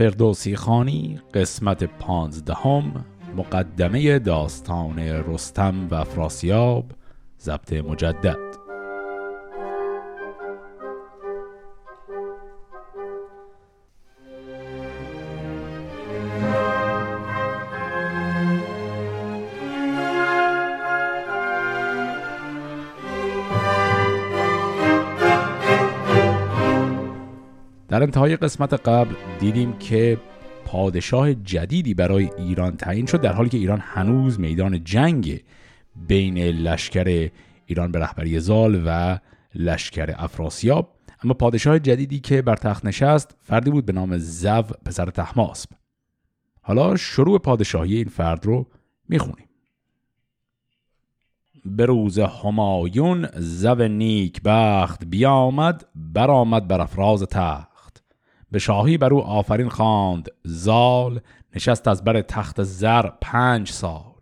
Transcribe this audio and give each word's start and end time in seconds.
فردوسی 0.00 0.56
خانی 0.56 1.20
قسمت 1.34 1.84
پانزدهم 1.84 3.04
مقدمه 3.36 4.18
داستان 4.18 4.98
رستم 4.98 5.88
و 5.90 5.94
افراسیاب 5.94 6.84
ضبط 7.40 7.72
مجدد. 7.72 8.49
انتهای 28.20 28.36
قسمت 28.36 28.88
قبل 28.88 29.14
دیدیم 29.38 29.78
که 29.78 30.18
پادشاه 30.64 31.34
جدیدی 31.34 31.94
برای 31.94 32.30
ایران 32.38 32.76
تعیین 32.76 33.06
شد 33.06 33.20
در 33.20 33.32
حالی 33.32 33.48
که 33.48 33.58
ایران 33.58 33.78
هنوز 33.82 34.40
میدان 34.40 34.84
جنگ 34.84 35.44
بین 36.08 36.38
لشکر 36.38 37.30
ایران 37.66 37.92
به 37.92 37.98
رهبری 37.98 38.40
زال 38.40 38.82
و 38.86 39.18
لشکر 39.54 40.14
افراسیاب. 40.18 40.88
اما 41.24 41.34
پادشاه 41.34 41.78
جدیدی 41.78 42.20
که 42.20 42.42
بر 42.42 42.56
تخت 42.56 42.84
نشست 42.84 43.36
فردی 43.40 43.70
بود 43.70 43.86
به 43.86 43.92
نام 43.92 44.18
زو 44.18 44.62
پسر 44.62 45.06
تحماسب. 45.06 45.70
حالا 46.62 46.96
شروع 46.96 47.38
پادشاهی 47.38 47.96
این 47.96 48.08
فرد 48.08 48.46
رو 48.46 48.66
می‌خونیم. 49.08 49.48
به 51.64 51.86
روز 51.86 52.18
همایون 52.18 53.28
زو 53.36 53.88
نیک 53.88 54.40
بخت 54.44 55.04
بیامد 55.04 55.84
برآمد 55.94 56.68
بر 56.68 56.80
افراز 56.80 57.22
تخت. 57.22 57.69
به 58.50 58.58
شاهی 58.58 58.98
بر 58.98 59.14
او 59.14 59.22
آفرین 59.22 59.68
خواند. 59.68 60.28
زال 60.44 61.20
نشست 61.54 61.88
از 61.88 62.04
بر 62.04 62.22
تخت 62.22 62.62
زر 62.62 63.10
پنج 63.20 63.70
سال. 63.70 64.14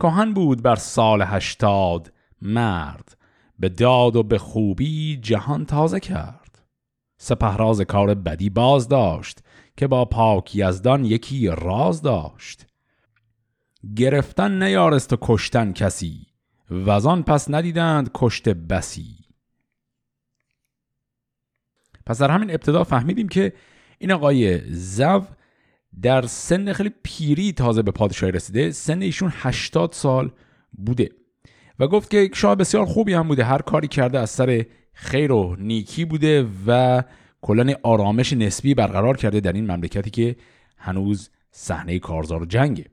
کهن 0.00 0.34
بود 0.34 0.62
بر 0.62 0.76
سال 0.76 1.22
هشتاد. 1.22 2.12
مرد 2.42 3.16
به 3.58 3.68
داد 3.68 4.16
و 4.16 4.22
به 4.22 4.38
خوبی 4.38 5.16
جهان 5.16 5.66
تازه 5.66 6.00
کرد. 6.00 6.64
سپهراز 7.20 7.80
کار 7.80 8.14
بدی 8.14 8.50
باز 8.50 8.88
داشت 8.88 9.38
که 9.76 9.86
با 9.86 10.04
پاک 10.04 10.56
یزدان 10.56 11.04
یکی 11.04 11.48
راز 11.48 12.02
داشت. 12.02 12.66
گرفتن 13.96 14.62
نیارست 14.62 15.12
و 15.12 15.16
کشتن 15.22 15.72
کسی. 15.72 16.26
وزان 16.70 17.22
پس 17.22 17.50
ندیدند 17.50 18.10
کشت 18.14 18.48
بسی. 18.48 19.17
پس 22.08 22.18
در 22.20 22.30
همین 22.30 22.50
ابتدا 22.50 22.84
فهمیدیم 22.84 23.28
که 23.28 23.52
این 23.98 24.12
آقای 24.12 24.60
زو 24.74 25.22
در 26.02 26.26
سن 26.26 26.72
خیلی 26.72 26.90
پیری 27.02 27.52
تازه 27.52 27.82
به 27.82 27.90
پادشاهی 27.90 28.32
رسیده. 28.32 28.70
سن 28.70 29.02
ایشون 29.02 29.32
80 29.34 29.92
سال 29.92 30.32
بوده. 30.72 31.10
و 31.78 31.86
گفت 31.86 32.10
که 32.10 32.30
شاه 32.34 32.54
بسیار 32.54 32.84
خوبی 32.84 33.14
هم 33.14 33.28
بوده. 33.28 33.44
هر 33.44 33.62
کاری 33.62 33.88
کرده 33.88 34.18
از 34.18 34.30
سر 34.30 34.66
خیر 34.92 35.32
و 35.32 35.56
نیکی 35.58 36.04
بوده 36.04 36.46
و 36.66 37.02
کلن 37.40 37.74
آرامش 37.82 38.32
نسبی 38.32 38.74
برقرار 38.74 39.16
کرده 39.16 39.40
در 39.40 39.52
این 39.52 39.70
مملکتی 39.70 40.10
که 40.10 40.36
هنوز 40.76 41.30
صحنه 41.50 41.98
کارزار 41.98 42.46
جنگه. 42.46 42.86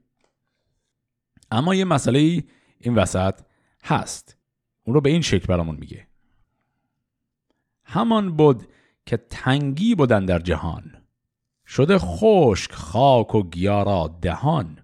اما 1.51 1.75
یه 1.75 1.85
مسئله 1.85 2.43
این 2.79 2.95
وسط 2.95 3.39
هست. 3.83 4.37
اون 4.83 4.93
رو 4.93 5.01
به 5.01 5.09
این 5.09 5.21
شکل 5.21 5.45
برامون 5.45 5.75
میگه. 5.75 6.07
همان 7.83 8.35
بود 8.35 8.67
که 9.05 9.17
تنگی 9.17 9.95
بودن 9.95 10.25
در 10.25 10.39
جهان. 10.39 10.83
شده 11.67 11.97
خشک 11.97 12.71
خاک 12.71 13.35
و 13.35 13.43
گیارا 13.43 14.15
دهان. 14.21 14.79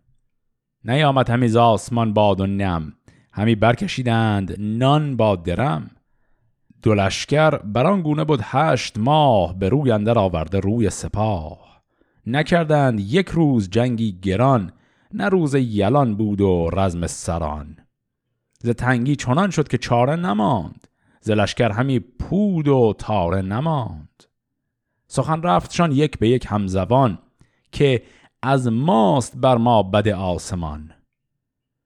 نیامد 0.86 1.30
همی 1.30 1.48
ز 1.48 1.56
آسمان 1.56 2.14
باد 2.14 2.42
و 2.42 2.48
نم. 2.48 2.94
همی 3.34 3.56
برکشیدند 3.56 4.56
نان 4.60 5.18
با 5.18 5.36
درم. 5.36 5.92
دلشکر 6.84 7.58
بران 7.58 8.02
گونه 8.02 8.24
بود 8.24 8.40
هشت 8.44 8.98
ماه 8.98 9.60
به 9.60 9.70
روی 9.70 9.92
اندر 9.92 10.20
آورده 10.20 10.60
روی 10.60 10.90
سپاه. 10.90 11.82
نکردند 12.28 13.00
یک 13.00 13.30
روز 13.30 13.70
جنگی 13.70 14.20
گران 14.22 14.72
نه 15.14 15.30
روز 15.30 15.56
یلان 15.56 16.16
بود 16.16 16.42
و 16.42 16.70
رزم 16.74 17.08
سران. 17.08 17.78
ز 18.60 18.70
تنگی 18.70 19.16
چنان 19.16 19.50
شد 19.50 19.68
که 19.68 19.78
چاره 19.78 20.16
نماند. 20.16 20.88
ز 21.22 21.32
لشکر 21.32 21.72
همی 21.72 22.00
پود 22.00 22.68
و 22.68 22.94
تاره 22.98 23.42
نماند. 23.42 24.24
سخن 25.08 25.42
رفتشان 25.42 25.92
یک 25.92 26.20
به 26.20 26.30
یک 26.30 26.46
همزبان 26.50 27.20
که 27.72 28.04
از 28.42 28.68
ماست 28.68 29.38
بر 29.38 29.58
ما 29.58 29.84
بد 29.84 30.08
آسمان. 30.08 30.94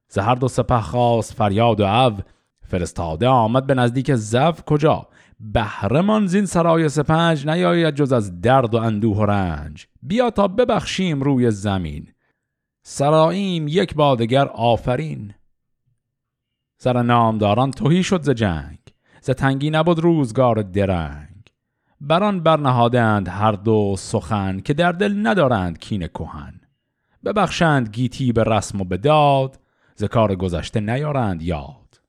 زهر 0.09 0.35
دو 0.35 0.47
سپه 0.47 0.81
خواست 0.81 1.33
فریاد 1.33 1.81
و 1.81 1.85
او 1.85 2.17
فرستاده 2.61 3.27
آمد 3.27 3.67
به 3.67 3.73
نزدیک 3.73 4.15
زف 4.15 4.63
کجا؟ 4.65 5.07
بهرمان 5.39 6.27
زین 6.27 6.45
سرای 6.45 6.89
سپنج 6.89 7.47
نیاید 7.47 7.95
جز 7.95 8.13
از 8.13 8.41
درد 8.41 8.75
و 8.75 8.77
اندوه 8.77 9.17
و 9.17 9.25
رنج. 9.25 9.87
بیا 10.03 10.29
تا 10.29 10.47
ببخشیم 10.47 11.21
روی 11.21 11.51
زمین. 11.51 12.07
سراییم 12.83 13.67
یک 13.67 13.95
بادگر 13.95 14.47
آفرین. 14.47 15.33
سر 16.77 17.01
نامداران 17.01 17.71
توهی 17.71 18.03
شد 18.03 18.21
ز 18.21 18.29
جنگ. 18.29 18.84
ز 19.25 19.29
تنگی 19.29 19.69
نبود 19.69 19.99
روزگار 19.99 20.61
درنگ. 20.61 21.53
بران 22.01 22.39
برنهادند 22.39 23.27
هر 23.27 23.51
دو 23.51 23.95
سخن 23.97 24.59
که 24.59 24.73
در 24.73 24.91
دل 24.91 25.27
ندارند 25.27 25.79
کین 25.79 26.07
کهن. 26.07 26.61
ببخشند 27.23 27.89
گیتی 27.89 28.31
به 28.31 28.43
رسم 28.43 28.81
و 28.81 28.83
به 28.83 28.97
داد 28.97 29.59
ز 29.95 30.03
کار 30.03 30.35
گذشته 30.35 30.79
نیارند 30.79 31.41
یاد. 31.41 32.01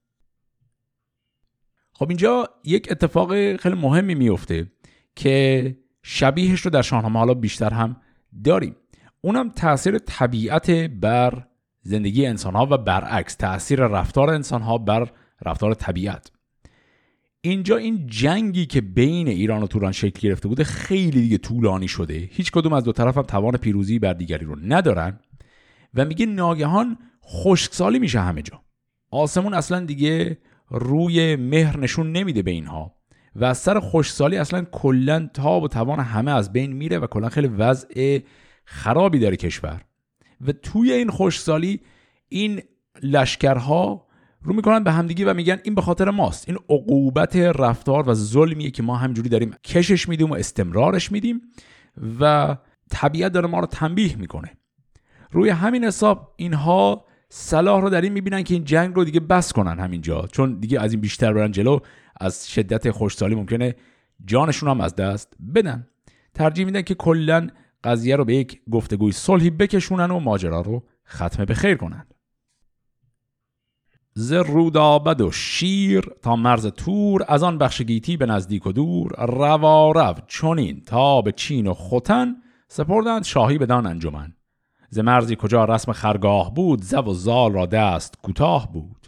خب 1.93 2.09
اینجا 2.09 2.49
یک 2.65 2.89
اتفاق 2.91 3.57
خیلی 3.57 3.77
مهمی 3.77 4.15
میفته 4.15 4.67
که 5.15 5.77
شبیهش 6.03 6.61
رو 6.61 6.71
در 6.71 6.83
شاهنامه 6.83 7.19
حالا 7.19 7.35
بیشتر 7.35 7.71
هم 7.71 7.97
داریم. 8.45 8.77
اونم 9.21 9.51
تاثیر 9.51 9.99
طبیعت 9.99 10.71
بر 10.71 11.47
زندگی 11.83 12.27
انسان 12.27 12.55
ها 12.55 12.67
و 12.71 12.79
برعکس 12.79 13.35
تاثیر 13.35 13.87
رفتار 13.87 14.31
انسان 14.31 14.63
ها 14.63 14.79
بر 14.79 15.11
رفتار 15.43 15.75
طبیعت. 15.75 16.36
اینجا 17.49 17.77
این 17.77 18.07
جنگی 18.07 18.67
که 18.67 18.81
بین 18.81 19.29
ایران 19.29 19.63
و 19.63 19.67
توران 19.67 19.93
شکل 19.93 20.29
گرفته 20.29 20.49
بوده 20.49 20.65
خیلی 20.65 21.21
دیگه 21.21 21.39
طولانی 21.39 21.89
شده. 21.89 22.29
هیچ 22.33 22.51
کدوم 22.51 22.73
از 22.73 22.85
دو 22.85 22.93
طرف 22.93 23.17
هم 23.17 23.23
توان 23.23 23.57
پیروزی 23.57 23.99
بر 23.99 24.13
دیگری 24.13 24.45
رو 24.45 24.57
ندارن 24.63 25.21
و 25.95 26.05
میگه 26.05 26.27
ناگهان 26.27 26.99
خشکسالی 27.25 27.99
میشه 27.99 28.21
همه 28.21 28.43
جا. 28.43 28.61
آسمون 29.11 29.55
اصلا 29.55 29.81
دیگه 29.81 30.39
روی 30.69 31.37
مهر 31.37 31.81
نشون 31.81 32.13
نمیده 32.13 32.43
به 32.43 32.51
اینها 32.51 32.95
و 33.37 33.45
از 33.45 33.59
سر 33.59 33.81
خوشسالی 33.81 34.37
اصلا 34.37 34.65
کلا 34.73 35.29
تاب 35.35 35.63
و 35.63 35.69
توان 35.69 36.01
همه 36.01 36.31
از 36.31 36.53
بین 36.53 36.73
میره 36.73 36.99
و 36.99 37.07
کلا 37.07 37.29
خیلی 37.29 37.49
وضع 37.49 38.19
خرابی 38.65 39.19
داره 39.19 39.37
کشور. 39.37 39.85
و 40.47 40.53
توی 40.53 40.93
این 40.93 41.11
خوشسالی 41.11 41.81
این 42.29 42.63
لشکرها 43.03 44.06
رو 44.47 44.55
می‌کنن 44.55 44.85
به 44.85 44.93
همدیگه 44.93 45.31
و 45.31 45.35
میگن 45.35 45.59
این 45.65 45.75
به 45.75 45.81
خاطر 45.81 46.11
ماست. 46.11 46.49
این 46.49 46.59
عقوبت 46.71 47.37
رفتار 47.37 48.09
و 48.09 48.15
ظلمیه 48.15 48.71
که 48.71 48.83
ما 48.83 48.97
همجوری 48.97 49.29
داریم 49.29 49.55
کشش 49.65 50.09
میدیم 50.09 50.31
و 50.31 50.35
استمرارش 50.35 51.13
میدیم 51.13 51.41
و 52.21 52.57
طبیعت 52.91 53.33
داره 53.33 53.49
ما 53.49 53.61
رو 53.61 53.67
تنبیه 53.67 54.17
می‌کنه. 54.17 54.51
روی 55.31 55.49
همین 55.49 55.85
حساب 55.85 56.35
اینها 56.37 57.05
صلاح 57.29 57.81
رو 57.81 57.91
در 57.91 58.01
این 58.01 58.13
می‌بینن 58.13 58.43
که 58.43 58.55
این 58.55 58.65
جنگ 58.65 58.95
رو 58.95 59.05
دیگه 59.05 59.21
بس 59.21 59.53
کنن 59.53 59.79
همینجا. 59.79 60.27
چون 60.33 60.61
دیگه 60.61 60.81
از 60.81 60.93
این 60.93 61.01
بیشتر 61.01 61.33
برن 61.33 61.53
جلو 61.53 61.79
از 62.21 62.51
شدت 62.51 62.91
خوشسالی 62.91 63.35
ممکنه 63.35 63.75
جانشون 64.25 64.69
هم 64.69 64.81
از 64.81 64.95
دست 64.95 65.37
بدن. 65.55 65.87
ترجیح 66.35 66.65
میدن 66.65 66.83
که 66.83 66.95
کلا 66.95 67.49
قضیه 67.85 68.17
رو 68.17 68.25
به 68.25 68.35
یک 68.35 68.61
گفتگوی 68.71 69.13
صلحی 69.13 69.51
بکشونن 69.51 70.11
و 70.11 70.21
ماجرا 70.21 70.61
رو 70.61 70.83
ختم 71.09 71.45
به 71.45 71.55
خیر 71.55 71.77
کنن. 71.77 72.07
ز 74.19 74.33
رودابد 74.33 75.21
و 75.21 75.31
شیر 75.31 76.11
تا 76.23 76.37
مرز 76.37 76.67
تور 76.67 77.25
از 77.29 77.43
آن 77.43 77.59
بخش 77.59 77.83
گیتی 77.83 78.17
به 78.17 78.27
نزدیک 78.27 78.67
و 78.67 78.73
دور 78.73 79.13
روارو 79.19 80.15
چونین 80.27 80.81
تا 80.81 81.23
به 81.23 81.33
چین 81.33 81.67
و 81.67 81.75
خوتن 81.75 82.37
سپردند 82.69 83.25
شاهی 83.25 83.59
بدان 83.59 83.87
انجمن. 83.87 84.35
ز 84.91 84.99
مرزی 84.99 85.37
کجا 85.37 85.65
رسم 85.65 85.93
خرگاه 85.93 86.55
بود 86.55 86.83
زو 86.83 87.01
و 87.01 87.15
زال 87.15 87.53
را 87.53 87.67
دست 87.67 88.19
کوتاه 88.23 88.73
بود. 88.73 89.07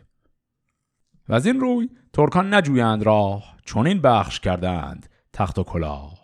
و 1.29 1.35
از 1.35 1.47
این 1.47 1.61
روی 1.61 1.89
ترکان 2.13 2.55
نجویند 2.55 3.03
راه 3.03 3.57
چونین 3.65 4.01
بخش 4.01 4.41
کردند 4.41 5.09
تخت 5.33 5.59
و 5.59 5.63
کلاه. 5.63 6.19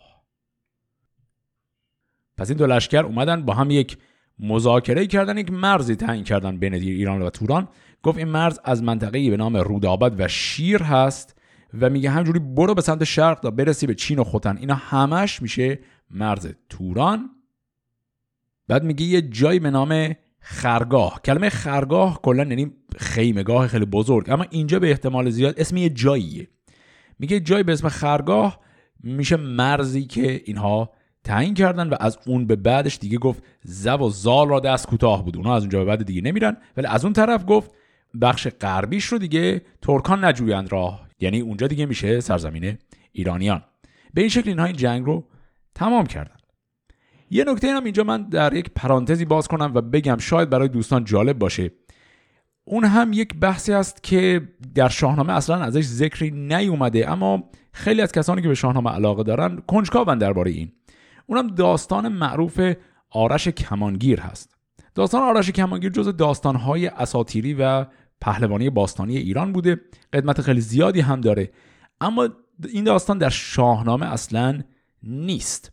پس 2.36 2.48
این 2.48 2.58
دو 2.58 2.66
لشکر 2.66 3.04
اومدن 3.04 3.44
با 3.44 3.54
هم 3.54 3.70
یک 3.70 3.98
مذاکره 4.38 5.06
کردن 5.06 5.38
یک 5.38 5.52
مرزی 5.52 5.96
تعیین 5.96 6.25
کردن 6.25 6.56
بین 6.56 6.75
ایران 6.75 7.22
و 7.22 7.31
توران. 7.31 7.69
گفت 8.02 8.19
این 8.19 8.28
مرز 8.28 8.58
از 8.64 8.82
منطقه 8.82 9.31
به 9.31 9.36
نام 9.36 9.56
روداباد 9.56 10.20
و 10.20 10.28
شیر 10.28 10.82
هست 10.82 11.38
و 11.81 11.90
میگه 11.90 12.10
همجوری 12.10 12.38
برو 12.38 12.75
به 12.75 12.82
سمت 12.82 13.04
شرق 13.04 13.40
تا 13.40 13.50
برسی 13.50 13.86
به 13.86 13.94
چین 13.94 14.19
و 14.19 14.25
خوتن. 14.25 14.56
اینا 14.56 14.75
همش 14.75 15.42
میشه 15.42 15.78
مرز 16.10 16.48
توران. 16.69 17.31
بعد 18.69 18.84
میگه 18.84 19.04
یه 19.04 19.22
جایی 19.22 19.58
به 19.58 19.70
نام 19.70 20.14
خرگاه. 20.40 21.20
کلمه 21.25 21.48
خرگاه 21.48 22.22
کلا 22.22 22.44
یعنی 22.44 22.72
خیمگاه 22.96 23.66
خیلی 23.66 23.84
بزرگ. 23.84 24.31
اما 24.31 24.46
اینجا 24.50 24.78
به 24.78 24.90
احتمال 24.90 25.31
زیاد 25.31 25.60
اسم 25.60 25.76
یه 25.76 25.88
جاییه. 25.88 26.48
میگه 27.19 27.40
جایی 27.40 27.62
به 27.62 27.72
اسم 27.72 27.88
خرگاه 27.88 28.60
میشه 29.00 29.36
مرزی 29.36 30.04
که 30.04 30.42
اینها 30.44 30.92
تعیین 31.25 31.55
کردن 31.55 31.88
و 31.88 31.97
از 32.00 32.19
اون 32.26 32.47
به 32.47 32.56
بعدش 32.56 32.99
دیگه 32.99 33.19
گفت 33.19 33.43
زو 33.62 33.97
و 33.97 34.11
زال 34.11 34.49
را 34.49 34.61
دست 34.61 34.87
کوتاه 34.87 35.25
بود. 35.25 35.37
اونا 35.37 35.55
از 35.55 35.62
اونجا 35.62 35.79
به 35.79 35.85
بعد 35.85 36.03
دیگه 36.03 36.21
نمیرن. 36.21 36.56
ولی 36.76 36.87
از 36.87 37.05
اون 37.05 37.12
طرف 37.12 37.44
گفت 37.49 37.71
بخش 38.21 38.49
غربیش 38.49 39.05
رو 39.05 39.19
دیگه 39.19 39.62
ترکان 39.82 40.25
نجویند 40.25 40.73
راه. 40.73 41.09
یعنی 41.21 41.41
اونجا 41.41 41.67
دیگه 41.67 41.87
میشه 41.87 42.21
سرزمین 42.21 42.79
ایرانیان. 43.12 43.62
به 44.15 44.21
این 44.21 44.31
شکل 44.31 44.49
اینها 44.49 44.65
این 44.65 44.76
جنگ 44.76 45.06
رو 45.06 45.25
تمام 45.75 46.06
کردن. 46.06 46.37
یه 47.31 47.44
نکته 47.44 47.69
هم 47.69 47.85
اینجا 47.85 48.05
من 48.05 48.23
در 48.23 48.55
یک 48.55 48.70
پرانتزی 48.75 49.25
باز 49.25 49.49
کنم 49.49 49.73
و 49.75 49.81
بگم 49.81 50.17
شاید 50.19 50.50
برای 50.50 50.69
دوستان 50.69 51.05
جالب 51.05 51.38
باشه. 51.38 51.70
اون 52.65 52.85
هم 52.85 53.12
یک 53.12 53.35
بحثی 53.35 53.73
است 53.73 54.03
که 54.03 54.49
در 54.75 54.88
شاهنامه 54.88 55.32
اصلا 55.32 55.56
ازش 55.56 55.85
ذکری 55.85 56.31
نیومده 56.31 57.11
اما 57.11 57.50
خیلی 57.73 58.03
از 58.03 58.12
کسانی 58.12 58.43
که 58.43 58.49
به 58.49 58.55
شاهنامه 58.55 58.91
علاقه 58.91 59.23
دارن 59.23 59.62
کنجکاون 59.67 60.19
درباره 60.19 60.50
این. 60.50 60.73
اونم 61.26 61.47
داستان 61.47 62.09
معروف 62.09 62.61
آرش 63.11 63.49
کمانگیر 63.49 64.21
هست. 64.21 64.56
داستان 64.94 65.23
آرش 65.23 65.50
کمانگیر 65.50 65.93
جز 65.93 66.17
داستانهای 66.17 66.87
اساتیری 66.87 67.55
و 67.55 67.87
پهلوانی 68.21 68.71
باستانی 68.71 69.17
ایران 69.17 69.53
بوده. 69.53 69.81
قدمت 70.12 70.41
خیلی 70.41 70.61
زیادی 70.61 71.00
هم 71.00 71.21
داره. 71.21 71.50
اما 72.00 72.29
این 72.69 72.85
داستان 72.85 73.19
در 73.19 73.29
شاهنامه 73.29 74.06
اصلا 74.06 74.62
نیست. 75.03 75.73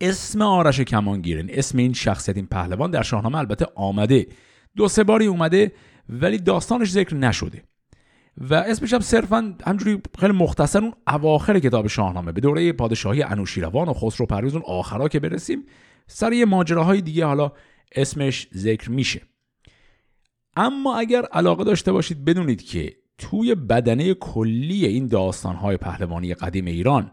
اسم 0.00 0.42
آرش 0.42 0.80
کمانگیر 0.80 1.46
اسم 1.48 1.78
این 1.78 1.92
شخصیت 1.92 2.36
این 2.36 2.46
پهلوان 2.46 2.90
در 2.90 3.02
شاهنامه 3.02 3.38
البته 3.38 3.66
آمده. 3.74 4.26
دو 4.76 4.88
سه 4.88 5.04
باری 5.04 5.26
اومده 5.26 5.72
ولی 6.08 6.38
داستانش 6.38 6.90
ذکر 6.90 7.14
نشده. 7.14 7.62
و 8.36 8.54
اسمش 8.54 8.94
هم 8.94 9.00
صرفا 9.00 9.54
همجوری 9.66 10.02
خیلی 10.18 10.32
مختصر 10.32 10.78
اون 10.78 10.92
اواخر 11.08 11.58
کتاب 11.58 11.86
شاهنامه 11.86 12.32
به 12.32 12.40
دوره 12.40 12.72
پادشاهی 12.72 13.22
انوشیروان 13.22 13.88
و 13.88 13.92
خسرو 13.92 14.26
پرویز 14.26 14.54
اون 14.54 14.62
آخرا 14.66 15.08
که 15.08 15.20
برسیم 15.20 15.64
سر 16.06 16.32
یه 16.32 16.44
ماجراهای 16.44 17.00
دیگه 17.00 17.26
حالا 17.26 17.52
اسمش 17.94 18.48
ذکر 18.54 18.90
میشه. 18.90 19.20
اما 20.56 20.96
اگر 20.96 21.22
علاقه 21.22 21.64
داشته 21.64 21.92
باشید 21.92 22.24
بدونید 22.24 22.62
که 22.62 22.96
توی 23.18 23.54
بدنه 23.54 24.14
کلی 24.14 24.86
این 24.86 25.06
داستانهای 25.06 25.76
پهلوانی 25.76 26.34
قدیم 26.34 26.64
ایران 26.64 27.10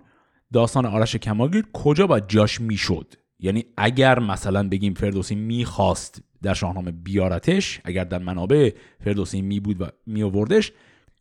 داستان 0.54 0.86
آرش 0.86 1.16
کمالگیر 1.16 1.66
کجا 1.74 2.08
باید 2.08 2.28
جاش 2.28 2.62
می‌شد؟ 2.62 3.14
یعنی 3.40 3.66
اگر 3.78 4.20
مثلا 4.20 4.70
بگیم 4.70 4.94
فردوسی 4.94 5.36
می‌خواست 5.36 6.22
در 6.42 6.54
شاهنامه 6.54 6.92
بیارتش 6.92 7.82
اگر 7.84 8.04
در 8.04 8.18
منابع 8.18 8.72
فردوسی 9.04 9.42
می 9.42 9.60
بود 9.60 9.82
و 9.82 9.86
می 10.06 10.24
آوردش 10.24 10.72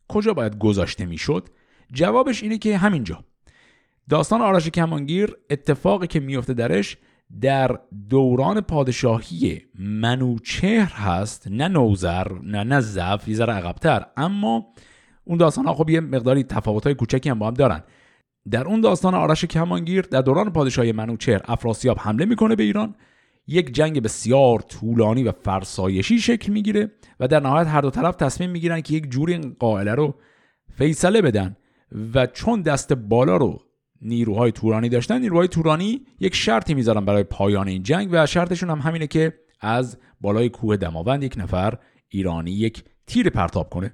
کجا 0.09 0.33
باید 0.33 0.57
گذاشته 0.57 1.05
می‌شد؟ 1.05 1.49
جوابش 1.93 2.43
اینه 2.43 2.57
که 2.57 2.77
همینجا. 2.77 3.23
داستان 4.09 4.41
آرش 4.41 4.67
کمانگیر 4.67 5.35
اتفاقی 5.49 6.07
که 6.07 6.19
میفته 6.19 6.53
درش 6.53 6.97
در 7.41 7.79
دوران 8.09 8.61
پادشاهی 8.61 9.61
منوچهر 9.79 10.93
هست. 10.93 11.47
نه 11.47 11.67
نوزر 11.67 12.27
نه 12.43 12.63
نه 12.63 12.79
زف 12.79 13.27
یه 13.27 13.35
ذره 13.35 13.53
عقبتر. 13.53 14.05
اما 14.17 14.65
اون 15.23 15.37
داستان 15.37 15.65
ها 15.65 15.73
خب 15.73 15.89
یه 15.89 15.99
مقداری 15.99 16.43
تفاوت 16.43 16.83
های 16.83 16.95
کوچکی 16.95 17.29
هم 17.29 17.39
با 17.39 17.47
هم 17.47 17.53
دارن. 17.53 17.83
در 18.51 18.67
اون 18.67 18.81
داستان 18.81 19.15
آرش 19.15 19.45
کمانگیر 19.45 20.01
در 20.01 20.21
دوران 20.21 20.53
پادشاهی 20.53 20.91
منوچهر 20.91 21.41
افراسیاب 21.45 21.99
حمله 21.99 22.25
می‌کنه 22.25 22.55
به 22.55 22.63
ایران. 22.63 22.95
یک 23.47 23.73
جنگ 23.73 24.01
بسیار 24.01 24.59
طولانی 24.59 25.23
و 25.23 25.31
فرسایشی 25.31 26.19
شکل 26.19 26.51
می‌گیره 26.51 26.91
و 27.19 27.27
در 27.27 27.39
نهایت 27.39 27.67
هر 27.67 27.81
دو 27.81 27.89
طرف 27.89 28.15
تصمیم 28.15 28.49
می‌گیرن 28.49 28.81
که 28.81 28.93
یک 28.93 29.11
جوری 29.11 29.33
این 29.33 29.55
قائله 29.59 29.95
رو 29.95 30.15
فیصله 30.77 31.21
بدن 31.21 31.55
و 32.13 32.25
چون 32.25 32.61
دست 32.61 32.93
بالا 32.93 33.37
رو 33.37 33.59
نیروهای 34.01 34.51
تورانی 34.51 34.89
داشتن 34.89 35.21
نیروهای 35.21 35.47
تورانی 35.47 36.01
یک 36.19 36.35
شرطی 36.35 36.73
می‌ذارن 36.73 37.05
برای 37.05 37.23
پایان 37.23 37.67
این 37.67 37.83
جنگ 37.83 38.09
و 38.11 38.25
شرطشون 38.25 38.69
هم 38.69 38.79
همینه 38.79 39.07
که 39.07 39.33
از 39.61 39.97
بالای 40.21 40.49
کوه 40.49 40.77
دماوند 40.77 41.23
یک 41.23 41.33
نفر 41.37 41.77
ایرانی 42.09 42.51
یک 42.51 42.83
تیر 43.07 43.29
پرتاب 43.29 43.69
کنه 43.69 43.93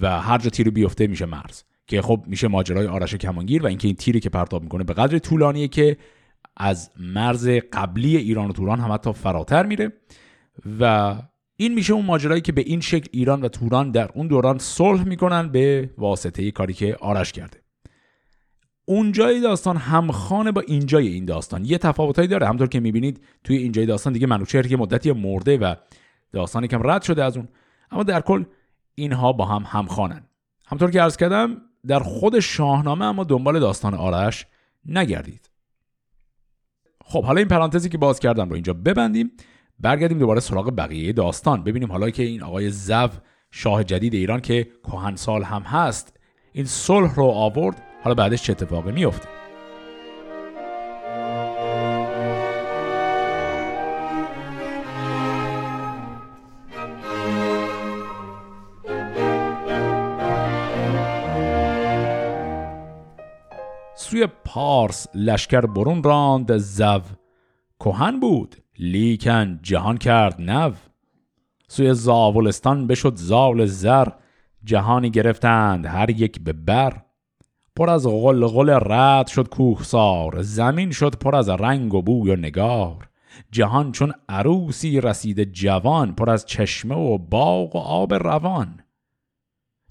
و 0.00 0.20
هر 0.20 0.38
جا 0.38 0.50
تیر 0.50 0.70
بیفته 0.70 1.06
میشه 1.06 1.26
مرز 1.26 1.62
که 1.86 2.02
خب 2.02 2.24
میشه 2.26 2.48
ماجرای 2.48 2.86
آرش 2.86 3.14
کمانگیر 3.14 3.62
و 3.62 3.66
اینکه 3.66 3.88
این 3.88 3.96
تیری 3.96 4.20
که 4.20 4.30
پرتاب 4.30 4.62
می‌کنه 4.62 4.84
به 4.84 4.92
قدر 4.92 5.18
طولانیه 5.18 5.68
که 5.68 5.96
از 6.58 6.90
مرز 7.00 7.48
قبلی 7.48 8.16
ایران 8.16 8.48
و 8.48 8.52
توران 8.52 8.80
هم 8.80 8.92
حتی 8.92 9.12
فراتر 9.12 9.66
میره 9.66 9.92
و 10.80 11.14
این 11.56 11.74
میشه 11.74 11.92
اون 11.92 12.04
ماجرایی 12.04 12.40
که 12.40 12.52
به 12.52 12.60
این 12.60 12.80
شکل 12.80 13.08
ایران 13.12 13.42
و 13.42 13.48
توران 13.48 13.90
در 13.90 14.10
اون 14.14 14.26
دوران 14.26 14.58
صلح 14.58 15.04
می‌کنن 15.04 15.48
به 15.48 15.90
واسطه 15.98 16.50
کاری 16.50 16.72
که 16.72 16.96
آرش 17.00 17.32
کرده. 17.32 17.58
اونجای 18.84 19.40
داستان 19.40 19.76
همخانه 19.76 20.52
با 20.52 20.60
اینجای 20.60 21.08
این 21.08 21.24
داستان. 21.24 21.64
یه 21.64 21.78
تفاوتایی 21.78 22.28
داره. 22.28 22.46
همطور 22.46 22.68
که 22.68 22.80
می‌بینید 22.80 23.24
توی 23.44 23.56
اینجای 23.56 23.86
داستان 23.86 24.12
دیگه 24.12 24.26
منوچهر 24.26 24.66
که 24.66 24.76
مدتی 24.76 25.12
مرده 25.12 25.58
و 25.58 25.74
داستان 26.32 26.66
کم 26.66 26.90
رد 26.90 27.02
شده 27.02 27.24
از 27.24 27.36
اون. 27.36 27.48
اما 27.90 28.02
در 28.02 28.20
کل 28.20 28.44
اینها 28.94 29.32
با 29.32 29.44
هم 29.44 29.64
همخوانن 29.66 30.22
همطور 30.66 30.90
که 30.90 31.02
عرض 31.02 31.16
کردم 31.16 31.56
در 31.86 32.00
خود 32.00 32.40
شاهنامه 32.40 33.04
اما 33.04 33.24
دنبال 33.24 33.60
داستان 33.60 33.94
آرش 33.94 34.46
نگردید. 34.86 35.47
خب 37.10 37.24
حالا 37.24 37.38
این 37.38 37.48
پرانتزی 37.48 37.88
که 37.88 37.98
باز 37.98 38.20
کردم 38.20 38.48
رو 38.48 38.54
اینجا 38.54 38.72
ببندیم. 38.72 39.30
برگردیم 39.80 40.18
دوباره 40.18 40.40
سراغ 40.40 40.76
بقیه 40.76 41.12
داستان. 41.12 41.64
ببینیم 41.64 41.92
حالا 41.92 42.10
که 42.10 42.22
این 42.22 42.42
آقای 42.42 42.70
زو 42.70 43.08
شاه 43.50 43.84
جدید 43.84 44.14
ایران 44.14 44.40
که 44.40 44.68
کهنسال 44.84 45.42
هم 45.42 45.62
هست 45.62 46.16
این 46.52 46.64
صلح 46.64 47.14
رو 47.14 47.24
آورد. 47.24 47.82
حالا 48.02 48.14
بعدش 48.14 48.42
چه 48.42 48.52
اتفاقی 48.52 48.92
میفته 48.92 49.28
سوی 64.18 64.26
پارس 64.44 65.06
لشکر 65.14 65.60
برون 65.60 66.02
راند 66.02 66.56
زو. 66.56 67.00
کهن 67.80 68.20
بود 68.20 68.56
لیکن 68.78 69.58
جهان 69.62 69.98
کرد 69.98 70.40
نو. 70.40 70.72
سوی 71.68 71.94
زاولستان 71.94 72.86
بشد 72.86 73.16
زال 73.16 73.66
زر 73.66 74.08
جهانی 74.64 75.10
گرفتند 75.10 75.86
هر 75.86 76.10
یک 76.10 76.40
به 76.40 76.52
بر. 76.52 77.02
پر 77.76 77.90
از 77.90 78.06
غل 78.06 78.70
رد 78.70 79.26
شد 79.26 79.48
کوهسار 79.48 80.42
زمین 80.42 80.90
شد 80.90 81.14
پر 81.14 81.36
از 81.36 81.48
رنگ 81.48 81.94
و 81.94 82.02
بوی 82.02 82.30
و 82.30 82.36
نگار. 82.36 83.08
جهان 83.50 83.92
چون 83.92 84.12
عروسی 84.28 85.00
رسید 85.00 85.52
جوان 85.52 86.14
پر 86.14 86.30
از 86.30 86.46
چشمه 86.46 86.94
و 86.94 87.18
باغ 87.18 87.76
و 87.76 87.78
آب 87.78 88.14
روان. 88.14 88.80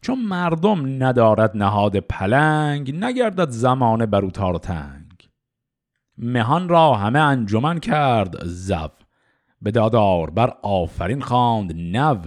چون 0.07 0.19
مردم 0.25 1.03
ندارد 1.03 1.57
نهاد 1.57 1.99
پلنگ 1.99 3.03
نگردد 3.03 3.49
زمان 3.49 4.05
برو 4.05 4.31
تار 4.31 4.57
تنگ. 4.57 5.29
مهان 6.17 6.69
را 6.69 6.93
همه 6.93 7.19
انجمن 7.19 7.79
کرد 7.79 8.45
زو. 8.45 8.87
به 9.61 9.71
دادار 9.71 10.29
بر 10.29 10.53
آفرین 10.61 11.21
خواند 11.21 11.73
نو. 11.75 12.17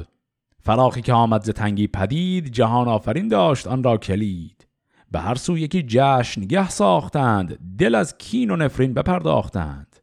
فراخی 0.62 1.02
که 1.02 1.12
آمد 1.12 1.44
ز 1.44 1.50
تنگی 1.50 1.86
پدید 1.86 2.52
جهان 2.52 2.88
آفرین 2.88 3.28
داشت 3.28 3.66
آن 3.66 3.82
را 3.82 3.96
کلید. 3.96 4.66
به 5.10 5.20
هر 5.20 5.34
سو 5.34 5.58
یکی 5.58 5.84
جشن 5.88 6.40
گه 6.40 6.68
ساختند 6.68 7.76
دل 7.78 7.94
از 7.94 8.18
کین 8.18 8.50
و 8.50 8.56
نفرین 8.56 8.94
بپرداختند. 8.94 9.96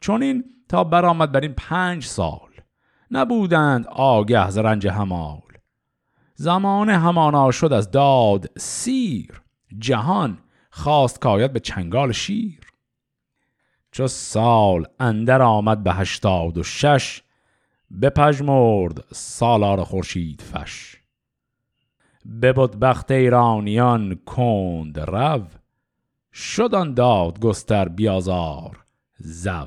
چون 0.00 0.22
این 0.22 0.44
تا 0.68 0.84
برآمد 0.84 1.32
بر 1.32 1.40
این 1.40 1.54
پنج 1.56 2.04
سال. 2.04 2.50
نبودند 3.10 3.86
آگه 3.86 4.50
ز 4.50 4.58
رنج 4.58 4.88
همال. 4.88 5.47
زمان 6.40 6.90
همانا 6.90 7.50
شد 7.50 7.72
از 7.72 7.90
داد 7.90 8.58
سیر 8.58 9.42
جهان 9.78 10.38
خواست 10.70 11.20
کاید 11.20 11.52
به 11.52 11.60
چنگال 11.60 12.12
شیر. 12.12 12.60
چو 13.92 14.08
سال 14.08 14.86
اندر 15.00 15.42
آمد 15.42 15.82
به 15.82 15.92
هشتاد 15.92 16.58
و 16.58 16.62
شش 16.62 17.22
بپژمرد 18.02 19.04
سالار 19.12 19.84
خورشید 19.84 20.40
فش. 20.40 20.96
ببد 22.42 22.76
بخت 22.76 23.10
ایرانیان 23.10 24.14
کند 24.14 24.98
رو 24.98 25.46
شدان 26.32 26.94
داد 26.94 27.40
گستر 27.40 27.88
بیازار 27.88 28.84
زو. 29.18 29.66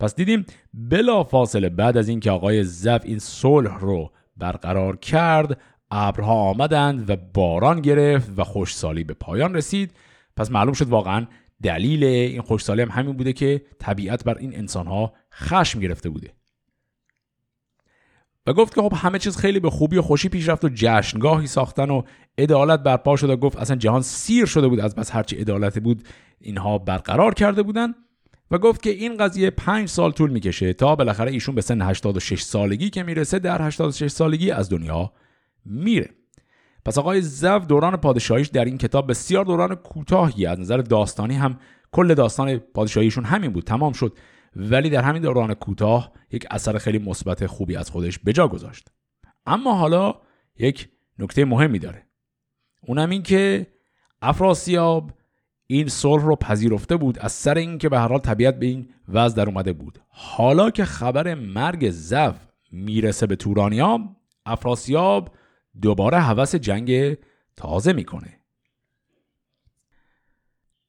پس 0.00 0.14
دیدیم 0.14 0.46
بلا 0.74 1.24
فاصله 1.24 1.68
بعد 1.68 1.96
از 1.96 2.08
اینکه 2.08 2.30
آقای 2.30 2.64
زف 2.64 3.02
این 3.04 3.18
صلح 3.18 3.78
رو 3.78 4.10
برقرار 4.36 4.96
کرد 4.96 5.60
ابرها 5.90 6.34
آمدند 6.34 7.10
و 7.10 7.16
باران 7.34 7.80
گرفت 7.80 8.30
و 8.36 8.44
خوشسالی 8.44 9.04
به 9.04 9.14
پایان 9.14 9.54
رسید. 9.54 9.92
پس 10.36 10.50
معلوم 10.50 10.72
شد 10.72 10.88
واقعا 10.88 11.26
دلیل 11.62 12.04
این 12.04 12.42
خوشسالی 12.42 12.82
هم 12.82 12.88
همین 12.88 13.16
بوده 13.16 13.32
که 13.32 13.62
طبیعت 13.78 14.24
بر 14.24 14.38
این 14.38 14.56
انسانها 14.56 15.12
خشم 15.32 15.80
گرفته 15.80 16.10
بوده. 16.10 16.32
و 18.46 18.52
گفت 18.52 18.74
که 18.74 18.82
خب 18.82 18.92
همه 18.96 19.18
چیز 19.18 19.36
خیلی 19.36 19.60
به 19.60 19.70
خوبی 19.70 19.96
و 19.96 20.02
خوشی 20.02 20.28
پیش 20.28 20.48
رفت 20.48 20.64
و 20.64 20.68
جشنگاهی 20.74 21.46
ساختن 21.46 21.90
و 21.90 22.02
عدالت 22.38 22.82
برپا 22.82 23.16
شد 23.16 23.30
و 23.30 23.36
گفت 23.36 23.58
اصلا 23.58 23.76
جهان 23.76 24.02
سیر 24.02 24.46
شده 24.46 24.68
بود 24.68 24.80
از 24.80 24.94
بس 24.94 25.14
هرچی 25.14 25.36
عدالت 25.36 25.78
بود 25.78 26.02
اینها 26.40 26.78
برقرار 26.78 27.34
کرده 27.34 27.62
بودن. 27.62 27.94
و 28.50 28.58
گفت 28.58 28.82
که 28.82 28.90
این 28.90 29.16
قضیه 29.16 29.50
پنج 29.50 29.88
سال 29.88 30.12
طول 30.12 30.30
می‌کشه 30.30 30.72
تا 30.72 30.96
بالاخره 30.96 31.32
ایشون 31.32 31.54
به 31.54 31.60
سن 31.60 31.82
86 31.82 32.42
سالگی 32.42 32.90
که 32.90 33.02
می‌رسه 33.02 33.38
در 33.38 33.62
86 33.62 34.10
سالگی 34.10 34.50
از 34.50 34.70
دنیا 34.70 35.12
میره. 35.64 36.10
پس 36.84 36.98
آقای 36.98 37.20
زو 37.20 37.58
دوران 37.58 37.96
پادشاهیش 37.96 38.48
در 38.48 38.64
این 38.64 38.78
کتاب 38.78 39.10
بسیار 39.10 39.44
دوران 39.44 39.74
کوتاهی 39.74 40.46
از 40.46 40.60
نظر 40.60 40.76
داستانی 40.76 41.34
هم 41.34 41.58
کل 41.92 42.14
داستان 42.14 42.58
پادشاهیشون 42.58 43.24
همین 43.24 43.52
بود 43.52 43.64
تمام 43.64 43.92
شد. 43.92 44.18
ولی 44.56 44.90
در 44.90 45.02
همین 45.02 45.22
دوران 45.22 45.54
کوتاه 45.54 46.12
یک 46.30 46.46
اثر 46.50 46.78
خیلی 46.78 46.98
مثبت 46.98 47.46
خوبی 47.46 47.76
از 47.76 47.90
خودش 47.90 48.18
به 48.18 48.32
جا 48.32 48.48
گذاشت. 48.48 48.88
اما 49.46 49.74
حالا 49.74 50.14
یک 50.58 50.88
نکته 51.18 51.44
مهمی 51.44 51.78
داره. 51.78 52.06
اونم 52.82 53.10
این 53.10 53.22
که 53.22 53.66
افراسیاب 54.22 55.12
این 55.66 55.88
صلح 55.88 56.22
رو 56.24 56.36
پذیرفته 56.36 56.96
بود 56.96 57.18
از 57.18 57.32
سر 57.32 57.58
اینکه 57.58 57.88
به 57.88 57.98
هر 57.98 58.08
حال 58.08 58.18
طبیعت 58.18 58.58
به 58.58 58.66
این 58.66 58.88
وضع 59.08 59.36
در 59.36 59.48
اومده 59.48 59.72
بود. 59.72 59.98
حالا 60.08 60.70
که 60.70 60.84
خبر 60.84 61.34
مرگ 61.34 61.90
زو 61.90 62.32
می‌رسه 62.72 63.26
به 63.26 63.36
تورانیا 63.36 64.16
افراسیاب 64.46 65.34
دوباره 65.82 66.20
هوس 66.20 66.54
جنگ 66.54 67.16
تازه 67.56 67.92
می‌کنه. 67.92 68.40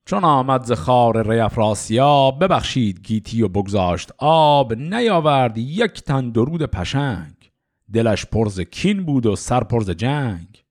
چون 0.06 0.24
آمد 0.24 0.64
ز 0.64 0.72
خار 0.72 1.32
ری 1.32 1.40
افراسیاب 1.40 2.44
ببخشید 2.44 3.08
گیتی 3.08 3.42
و 3.42 3.48
بگذاشت 3.48 4.12
آب 4.18 4.74
نیاورد 4.74 5.58
یک 5.58 6.04
تن 6.04 6.30
درود 6.30 6.66
پشنگ. 6.66 7.52
دلش 7.94 8.26
پرز 8.26 8.60
کین 8.60 9.04
بود 9.04 9.26
و 9.26 9.36
سر 9.36 9.64
پرز 9.64 9.90
جنگ. 9.90 10.64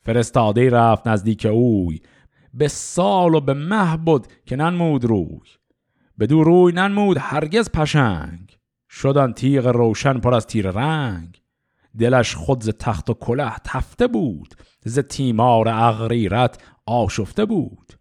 فرستاده 0.00 0.70
رفت 0.70 1.08
نزدیک 1.08 1.46
اوی. 1.46 2.00
به 2.54 2.68
سال 2.68 3.34
و 3.34 3.40
به 3.40 3.54
مه 3.54 3.96
بود 3.96 4.26
که 4.46 4.56
ننمود 4.56 5.04
روی. 5.04 5.40
به 6.18 6.26
دو 6.26 6.44
روی 6.44 6.72
ننمود 6.72 7.16
هرگز 7.20 7.70
پشنگ. 7.70 8.58
شدن 8.90 9.32
تیغ 9.32 9.66
روشن 9.66 10.18
پر 10.18 10.34
از 10.34 10.46
تیر 10.46 10.70
رنگ. 10.70 11.42
دلش 11.98 12.34
خود 12.34 12.62
ز 12.62 12.68
تخت 12.68 13.10
و 13.10 13.14
کله 13.14 13.52
تفته 13.64 14.06
بود. 14.06 14.54
ز 14.84 14.98
تیمار 14.98 15.68
اغریرت 15.68 16.62
آشفته 16.86 17.44
بود. 17.44 17.92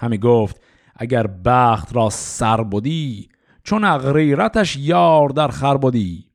همی 0.00 0.18
گفت 0.18 0.60
اگر 0.96 1.26
بخت 1.26 1.96
را 1.96 2.10
سر 2.10 2.62
بودی 2.62 3.28
چون 3.64 3.84
اغریرتش 3.84 4.76
یار 4.76 5.28
در 5.28 5.48
خر 5.48 5.76
بودی 5.76 6.30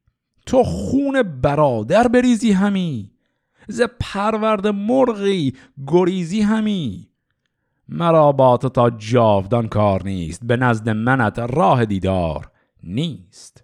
تو 0.46 0.64
خون 0.64 1.24
برادر 1.24 2.08
بریزی 2.08 2.52
همی. 2.52 3.12
ز 3.68 3.82
پرورد 4.00 4.68
مرغی 4.68 5.54
گریزی 5.88 6.42
همی. 6.42 7.15
مرا 7.89 8.32
با 8.32 8.58
تو 8.58 8.70
تا 8.70 8.89
جاودان 8.89 9.68
کار 9.68 10.04
نیست 10.04 10.44
به 10.44 10.58
نزد 10.58 10.89
منت 10.89 11.39
راه 11.39 11.86
دیدار 11.86 12.51
نیست. 12.84 13.63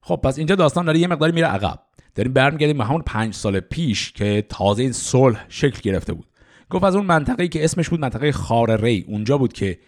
خب 0.00 0.20
پس 0.24 0.38
اینجا 0.38 0.54
داستان 0.54 0.84
داره 0.84 0.98
یه 0.98 1.06
مقداری 1.06 1.32
میره 1.32 1.46
عقب. 1.46 1.78
داریم 2.14 2.32
برمیگردیم 2.32 2.78
به 2.78 2.84
همون 2.84 3.02
پنج 3.02 3.34
سال 3.34 3.60
پیش 3.60 4.12
که 4.12 4.46
تازه 4.48 4.82
این 4.82 4.92
صلح 4.92 5.46
شکل 5.48 5.80
گرفته 5.82 6.12
بود. 6.12 6.26
گفت 6.70 6.84
از 6.84 6.96
اون 6.96 7.06
منطقه‌ای 7.06 7.48
که 7.48 7.64
اسمش 7.64 7.88
بود 7.88 8.00
منطقه 8.00 8.32
خار 8.32 8.80
ری 8.80 9.04
اونجا 9.08 9.38
بود 9.38 9.52
که 9.52 9.78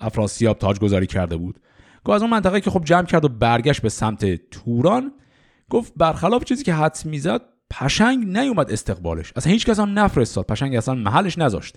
افراسیاب 0.00 0.58
تاج 0.58 0.78
گذاری 0.78 1.06
کرده 1.06 1.36
بود. 1.36 1.60
گفت 2.04 2.14
از 2.14 2.22
اون 2.22 2.30
منطقه 2.30 2.60
که 2.60 2.70
خب 2.70 2.84
جمع 2.84 3.06
کرد 3.06 3.24
و 3.24 3.28
برگشت 3.28 3.82
به 3.82 3.88
سمت 3.88 4.50
توران 4.50 5.12
گفت 5.70 5.92
برخلاف 5.96 6.44
چیزی 6.44 6.64
که 6.64 6.74
حدس 6.74 7.06
می‌زد 7.06 7.42
پشنگ 7.70 8.38
نیومد 8.38 8.72
استقبالش. 8.72 9.32
اصلا 9.36 9.52
هیچ 9.52 9.66
کس 9.66 9.80
هم 9.80 9.98
نفرستاد. 9.98 10.46
پشنگ 10.46 10.76
اصلا 10.76 10.94
محلش 10.94 11.38
نذاشت. 11.38 11.76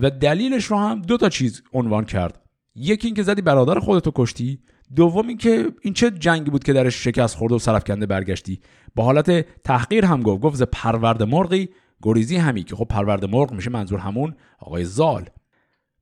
و 0.00 0.10
دلیلش 0.10 0.64
رو 0.64 0.78
هم 0.78 1.02
دو 1.02 1.16
تا 1.16 1.28
چیز 1.28 1.62
عنوان 1.72 2.04
کرد. 2.04 2.42
یکی 2.74 3.08
اینکه 3.08 3.22
زدی 3.22 3.42
برادر 3.42 3.78
خودتو 3.78 4.12
کشتی. 4.14 4.58
دوم 4.96 5.28
اینکه 5.28 5.72
این 5.82 5.94
چه 5.94 6.10
جنگی 6.10 6.50
بود 6.50 6.64
که 6.64 6.72
درش 6.72 7.04
شکست 7.04 7.36
خورده 7.36 7.54
و 7.54 7.58
سرفکنده 7.58 8.06
برگشتی. 8.06 8.60
با 8.94 9.04
حالت 9.04 9.62
تحقیر 9.62 10.04
هم 10.04 10.22
گفت. 10.22 10.42
گفت 10.42 10.56
ز 10.56 10.62
پرورد 10.62 11.22
مرغی 11.22 11.68
گریزی 12.02 12.36
همی 12.36 12.62
که. 12.62 12.76
خب 12.76 12.84
پرورد 12.84 13.24
مرغ 13.24 13.52
میشه 13.52 13.70
منظور 13.70 13.98
همون 13.98 14.34
آقای 14.58 14.84
زال. 14.84 15.28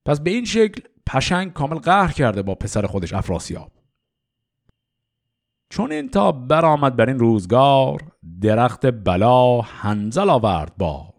پس 0.05 0.21
به 0.21 0.31
این 0.31 0.45
شکل 0.45 0.83
پشنگ 1.07 1.53
کامل 1.53 1.79
قهر 1.79 2.13
کرده 2.13 2.43
با 2.43 2.55
پسر 2.55 2.87
خودش 2.87 3.13
افراسیاب. 3.13 3.73
چون 5.71 5.93
این 5.93 6.09
تا 6.09 6.33
برآمد 6.33 6.97
بر 6.97 7.09
این 7.09 7.19
روزگار 7.19 8.03
درخت 8.41 8.87
بلا 8.87 9.61
هنزل 9.61 10.31
آورد 10.31 10.73
بار. 10.79 11.15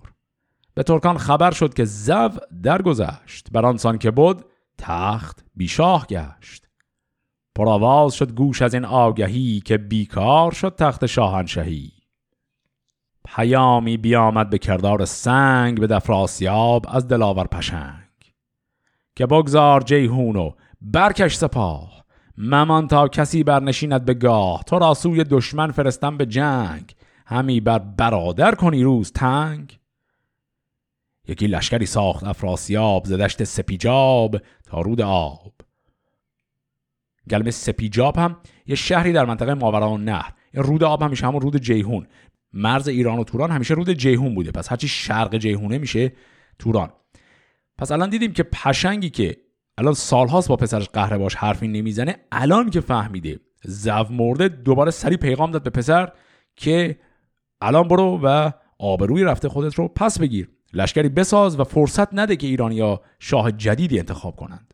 به 0.74 0.84
ترکان 0.84 1.18
خبر 1.18 1.52
شد 1.52 1.74
که 1.74 1.86
زو 1.86 2.30
درگذشت 2.64 3.48
بر 3.52 3.66
آنسان 3.66 3.98
که 3.98 4.12
بود 4.12 4.46
تخت 4.78 5.46
بیشاه 5.56 6.08
گشت. 6.08 6.70
پرآواز 7.56 8.14
شد 8.14 8.32
گوش 8.32 8.62
از 8.62 8.74
این 8.74 8.86
آگهی 8.86 9.62
که 9.66 9.78
بیکار 9.78 10.52
شد 10.52 10.76
تخت 10.76 11.06
شاهنشهی 11.06 11.92
پیامی 13.26 13.98
بیامد 13.98 14.50
به 14.50 14.58
کردار 14.58 15.06
سنگ 15.06 15.80
به 15.80 15.88
دفراسیاب 15.88 16.86
از 16.90 17.08
دلاور 17.08 17.48
پشنگ. 17.48 18.10
که 19.16 19.26
بگذار 19.26 19.82
جیهون 19.82 20.36
و 20.36 20.52
برکش 20.82 21.36
سپاه 21.36 22.06
ممان 22.42 22.88
تا 22.88 23.08
کسی 23.08 23.44
برنشیند 23.44 24.06
به 24.06 24.14
گاه. 24.14 24.64
تو 24.64 24.80
را 24.80 24.94
سوی 24.94 25.24
دشمن 25.24 25.72
فرستم 25.72 26.18
به 26.18 26.26
جنگ. 26.26 26.96
همی 27.26 27.60
بر 27.60 27.80
برادر 27.80 28.56
کنی 28.56 28.84
روز 28.84 29.12
تنگ. 29.12 29.80
یکی 31.28 31.48
لشکری 31.48 31.86
ساخت 31.86 32.24
افراسیاب 32.24 33.06
زدشت 33.06 33.44
سپیجاب 33.44 34.38
تا 34.66 34.82
رود 34.82 35.02
آب. 35.02 35.54
گلم 37.30 37.52
سپیجاب 37.52 38.18
هم 38.18 38.38
یه 38.68 38.76
شهری 38.76 39.14
در 39.14 39.26
منطقه 39.26 39.54
ماوراءالنهر. 39.54 40.34
رود 40.54 40.84
آب 40.84 41.02
همیشه 41.04 41.28
همون 41.28 41.42
رود 41.42 41.58
جیهون. 41.58 42.08
مرز 42.54 42.88
ایران 42.88 43.20
و 43.20 43.24
توران 43.24 43.52
همیشه 43.52 43.74
رود 43.74 43.90
جیهون 43.90 44.36
بوده. 44.36 44.52
پس 44.52 44.72
هرچی 44.72 44.88
شرق 44.88 45.38
جیهونه 45.38 45.78
میشه 45.78 46.12
توران. 46.60 46.90
پس 47.78 47.92
الان 47.92 48.10
دیدیم 48.10 48.34
که 48.34 48.44
پشنگی 48.44 49.10
که 49.10 49.38
الان 49.80 49.94
سالهاست 49.94 50.50
با 50.50 50.56
پسرش 50.56 50.90
قهره 50.90 51.18
باش 51.18 51.36
حرفی 51.36 51.68
نمی‌زنه. 51.68 52.16
الان 52.32 52.70
که 52.70 52.82
فهمیده 52.82 53.40
زو 53.64 54.04
مرده 54.10 54.48
دوباره 54.48 54.92
سری 54.92 55.18
پیغام 55.18 55.52
داد 55.52 55.64
به 55.64 55.70
پسر 55.70 56.12
که 56.56 57.00
الان 57.62 57.88
برو 57.88 58.20
و 58.24 58.52
آبروی 58.80 59.24
رفته 59.24 59.50
خودت 59.50 59.76
رو 59.76 59.88
پس 59.88 60.20
بگیر. 60.20 60.50
لشکری 60.74 61.10
بساز 61.10 61.60
و 61.60 61.64
فرصت 61.64 62.14
نده 62.14 62.36
که 62.36 62.48
ایرانیا 62.48 63.02
شاه 63.20 63.52
جدیدی 63.52 64.00
انتخاب 64.00 64.36
کنند. 64.36 64.74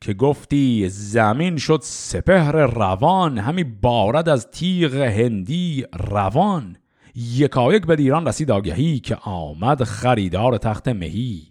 که 0.00 0.14
گفتی 0.14 0.88
زمین 0.88 1.56
شد 1.56 1.80
سپهر 1.82 2.52
روان 2.52 3.38
همی 3.38 3.64
بارد 3.64 4.28
از 4.28 4.50
تیغ 4.50 4.94
هندی 4.94 5.86
روان. 5.94 6.76
یکایک 7.14 7.86
به 7.86 7.94
ایران 7.98 8.26
رسید 8.26 8.50
آگهی 8.50 9.00
که 9.00 9.16
آمد 9.16 9.84
خریدار 9.84 10.58
تخت 10.58 10.88
مهی. 10.88 11.49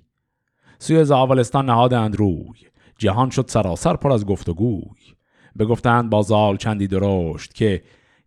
سوی 0.79 1.03
زاولستان 1.03 1.65
نهادند 1.65 2.15
روی. 2.15 2.59
جهان 2.97 3.29
شد 3.29 3.45
سراسر 3.47 3.95
پر 3.95 4.11
از 4.11 4.25
گفتگوی 4.25 5.15
بگفتند 5.59 6.09
با 6.09 6.21
زال 6.21 6.57
چندی 6.57 6.87
درشت 6.87 7.53
که 7.53 7.83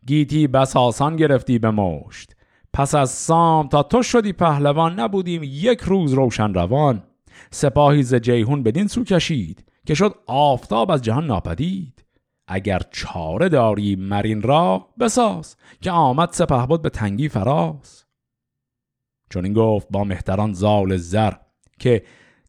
گیتی 0.06 0.46
بس 0.46 0.76
آسان 0.76 1.16
گرفتی 1.16 1.58
به 1.58 1.70
مشت. 1.70 2.36
پس 2.72 2.94
از 2.94 3.10
سام 3.10 3.68
تا 3.68 3.82
تو 3.82 4.02
شدی 4.02 4.32
پهلوان 4.32 5.00
نبودیم 5.00 5.42
یک 5.44 5.80
روز 5.80 6.12
روشن 6.12 6.54
روان. 6.54 7.02
سپاهی 7.50 8.02
ز 8.02 8.14
جیهون 8.14 8.62
بدین 8.62 8.86
سو 8.86 9.04
کشید 9.04 9.64
که 9.86 9.94
شد 9.94 10.14
آفتاب 10.26 10.90
از 10.90 11.02
جهان 11.02 11.26
ناپدید. 11.26 12.04
اگر 12.46 12.80
چاره 12.90 13.48
داری 13.48 13.96
مرین 13.96 14.42
را 14.42 14.88
بساز 15.00 15.56
که 15.80 15.90
آمد 15.90 16.28
سپه 16.32 16.66
بود 16.66 16.82
به 16.82 16.90
تنگی 16.90 17.28
فراز. 17.28 18.04
چون 19.30 19.44
این 19.44 19.54
گفت 19.54 19.86
با 19.90 20.04
مهتران 20.04 20.52
زال 20.52 20.96
زر 20.96 21.32
که 21.78 22.02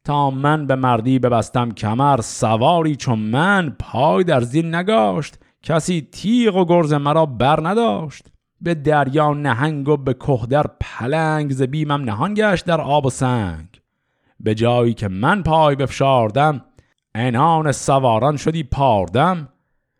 تا 0.04 0.30
من 0.30 0.66
به 0.66 0.74
مردی 0.74 1.18
ببستم 1.18 1.70
کمر 1.70 2.20
سواری 2.20 2.96
چون 2.96 3.18
من 3.18 3.76
پای 3.78 4.24
در 4.24 4.40
زیر 4.40 4.66
نگاشت. 4.66 5.38
کسی 5.62 6.08
تیغ 6.12 6.56
و 6.56 6.64
گرز 6.64 6.92
مرا 6.92 7.26
بر 7.26 7.68
نداشت. 7.68 8.26
به 8.60 8.74
دریا 8.74 9.34
نهنگ 9.34 9.88
و 9.88 9.96
به 9.96 10.14
کهدر 10.14 10.66
پلنگ 10.80 11.52
ز 11.52 11.62
بیمم 11.62 12.04
نهان 12.04 12.34
گشت 12.34 12.64
در 12.64 12.80
آب 12.80 13.06
و 13.06 13.10
سنگ. 13.10 13.68
به 14.40 14.54
جایی 14.54 14.94
که 14.94 15.08
من 15.08 15.42
پای 15.42 15.76
بفشاردم 15.76 16.60
انان 17.14 17.72
سواران 17.72 18.36
شدی 18.36 18.62
پاردم. 18.62 19.48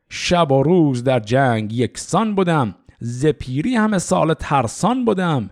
شب 0.09 0.53
و 0.53 0.63
روز 0.63 1.05
در 1.05 1.21
جنگ 1.21 1.73
یکسان 1.73 2.35
بودم. 2.35 2.75
ز 3.01 3.27
پیری 3.27 3.77
همه 3.77 3.99
سال 3.99 4.35
ترسان 4.35 5.05
بودم. 5.05 5.51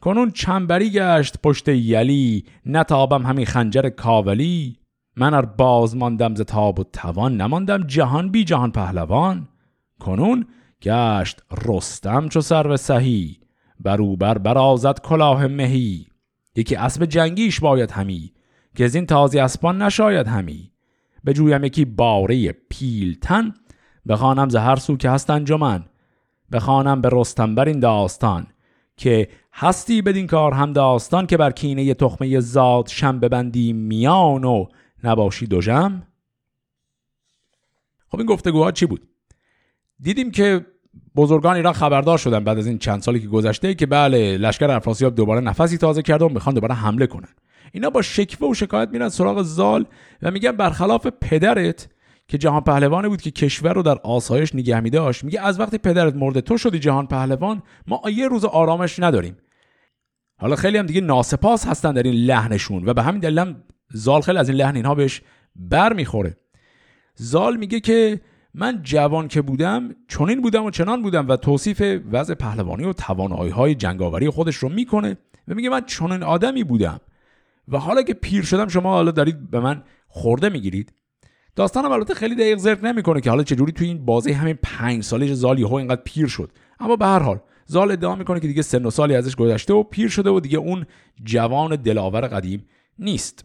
کنون 0.00 0.30
چنبری 0.30 0.90
گشت 0.90 1.42
پشت 1.42 1.68
یلی 1.68 2.44
نتابم 2.66 3.26
همی 3.26 3.46
خنجر 3.46 3.88
کاولی. 3.88 4.76
من 5.16 5.34
ار 5.34 5.46
باز 5.46 5.96
ماندم 5.96 6.34
ز 6.34 6.40
تاب 6.40 6.78
و 6.78 6.84
توان 6.84 7.36
نماندم 7.36 7.82
جهان 7.82 8.30
بی 8.30 8.44
جهان 8.44 8.72
پهلوان. 8.72 9.48
کنون 10.00 10.46
گشت 10.82 11.42
رستم 11.66 12.28
چو 12.28 12.40
سر 12.40 12.76
سهی 12.76 13.40
بروبر 13.80 14.38
برازد 14.38 15.00
کلاه 15.00 15.46
مهی. 15.46 16.06
یکی 16.56 16.76
اسب 16.76 17.04
جنگیش 17.04 17.60
باید 17.60 17.90
همی 17.90 18.32
که 18.76 18.84
از 18.84 18.94
این 18.94 19.06
تازی 19.06 19.38
اسبان 19.38 19.82
نشاید 19.82 20.26
همی. 20.26 20.72
جویم 21.34 21.64
یکی 21.64 21.84
باره 21.84 22.52
پیلتن 22.52 23.54
بخوانم 24.08 24.48
ز 24.48 24.56
هر 24.56 24.76
سو 24.76 24.96
که 24.96 25.10
هست 25.10 25.30
انجمن 25.30 25.84
بخوانم 26.52 27.00
به 27.00 27.08
رستم 27.12 27.54
بر 27.54 27.68
این 27.68 27.80
داستان 27.80 28.46
که 28.96 29.28
هستی 29.60 30.02
بدین 30.02 30.26
کار 30.26 30.52
هم 30.52 30.72
داستان 30.72 31.26
که 31.26 31.36
بر 31.36 31.50
کینه 31.50 31.94
تخمه 31.94 32.40
زاد 32.40 32.86
شم 32.86 33.20
ببندی 33.20 33.72
میان 33.72 34.44
و 34.44 34.66
نباشی 35.04 35.46
دو 35.46 35.60
جم 35.60 36.02
خب 38.08 38.18
این 38.18 38.26
گفتگوها 38.26 38.72
چی 38.72 38.86
بود؟ 38.86 39.08
دیدیم 40.00 40.30
که 40.30 40.66
بزرگان 41.16 41.56
ایران 41.56 41.72
خبردار 41.72 42.18
شدن 42.18 42.44
بعد 42.44 42.58
از 42.58 42.66
این 42.66 42.78
چند 42.78 43.02
سالی 43.02 43.20
که 43.20 43.26
گذشته 43.26 43.74
که 43.74 43.86
بله 43.86 44.38
لشکر 44.38 44.70
افراسیاب 44.70 45.14
دوباره 45.14 45.40
نفسی 45.40 45.78
تازه 45.78 46.02
کرده 46.02 46.24
و 46.24 46.28
می‌خوان 46.28 46.54
دوباره 46.54 46.74
حمله 46.74 47.06
کنن. 47.06 47.28
اینا 47.72 47.90
با 47.90 48.02
شکوه 48.02 48.50
و 48.50 48.54
شکایت 48.54 48.88
میرن 48.88 49.08
سراغ 49.08 49.42
زال 49.42 49.86
و 50.22 50.30
میگن 50.30 50.52
برخلاف 50.52 51.06
پدرت 51.06 51.88
که 52.28 52.38
جهان 52.38 52.60
پهلوانی 52.60 53.08
بود 53.08 53.22
که 53.22 53.30
کشور 53.30 53.72
رو 53.72 53.82
در 53.82 53.98
آسایش 53.98 54.54
نگه 54.54 54.80
می 54.80 54.90
داشت 54.90 55.24
میگه 55.24 55.40
از 55.40 55.60
وقتی 55.60 55.78
پدرت 55.78 56.16
مرده 56.16 56.40
تو 56.40 56.58
شدی 56.58 56.78
جهان 56.78 57.06
پهلوان 57.06 57.62
ما 57.86 58.02
یه 58.10 58.28
روز 58.28 58.44
آرامش 58.44 58.98
نداریم. 58.98 59.36
حالا 60.38 60.56
خیلی 60.56 60.78
هم 60.78 60.86
دیگه 60.86 61.00
ناسپاس 61.00 61.66
هستن 61.66 61.92
در 61.92 62.02
این 62.02 62.14
لحنشون 62.14 62.88
و 62.88 62.94
به 62.94 63.02
همین 63.02 63.20
دلیل 63.20 63.54
زال 63.92 64.20
خیلی 64.20 64.38
از 64.38 64.48
این 64.48 64.58
لحن 64.58 64.76
اینها 64.76 64.94
بهش 64.94 65.22
بر 65.56 65.92
می‌خوره 65.92 66.36
زال 67.14 67.56
میگه 67.56 67.80
که 67.80 68.20
من 68.54 68.80
جوان 68.82 69.28
که 69.28 69.42
بودم 69.42 69.88
چنین 70.08 70.40
بودم 70.40 70.64
و 70.64 70.70
چنان 70.70 71.02
بودم 71.02 71.28
و 71.28 71.36
توصیف 71.36 72.00
وضع 72.12 72.34
پهلوانی 72.34 72.84
و 72.84 72.92
توانایی 72.92 73.50
های 73.50 73.74
جنگاوری 73.74 74.30
خودش 74.30 74.56
رو 74.56 74.68
می‌کنه 74.68 75.16
و 75.48 75.54
میگه 75.54 75.68
من 75.68 75.84
چنین 75.86 76.22
آدمی 76.22 76.64
بودم. 76.64 77.00
و 77.68 77.78
حالا 77.78 78.02
که 78.02 78.14
پیر 78.14 78.42
شدم 78.44 78.68
شما 78.68 78.92
حالا 78.92 79.10
دارید 79.10 79.50
به 79.50 79.60
من 79.60 79.82
خورده 80.08 80.48
می‌گیرید. 80.48 80.92
داستانم 81.56 81.92
البته 81.92 82.14
خیلی 82.14 82.34
دقیق 82.34 82.58
زرد 82.58 82.86
نمی‌کنه 82.86 83.20
که 83.20 83.30
حالا 83.30 83.42
چجوری 83.42 83.72
توی 83.72 83.86
این 83.86 84.04
بازی 84.04 84.32
همین 84.32 84.58
پنج 84.62 85.02
ساله 85.02 85.34
زال 85.34 85.58
یهو 85.58 85.74
اینقدر 85.74 86.02
پیر 86.04 86.26
شد. 86.26 86.50
اما 86.80 86.96
به 86.96 87.06
هر 87.06 87.18
حال 87.18 87.40
زال 87.70 87.92
ادعا 87.92 88.14
می‌کنه 88.14 88.40
که 88.40 88.48
دیگه 88.48 88.62
سن 88.62 88.86
و 88.86 88.90
سالی 88.90 89.14
ازش 89.14 89.36
گذشته 89.36 89.74
و 89.74 89.82
پیر 89.82 90.08
شده 90.08 90.30
و 90.30 90.40
دیگه 90.40 90.58
اون 90.58 90.86
جوان 91.24 91.76
دلاور 91.76 92.20
قدیم 92.20 92.66
نیست. 92.98 93.44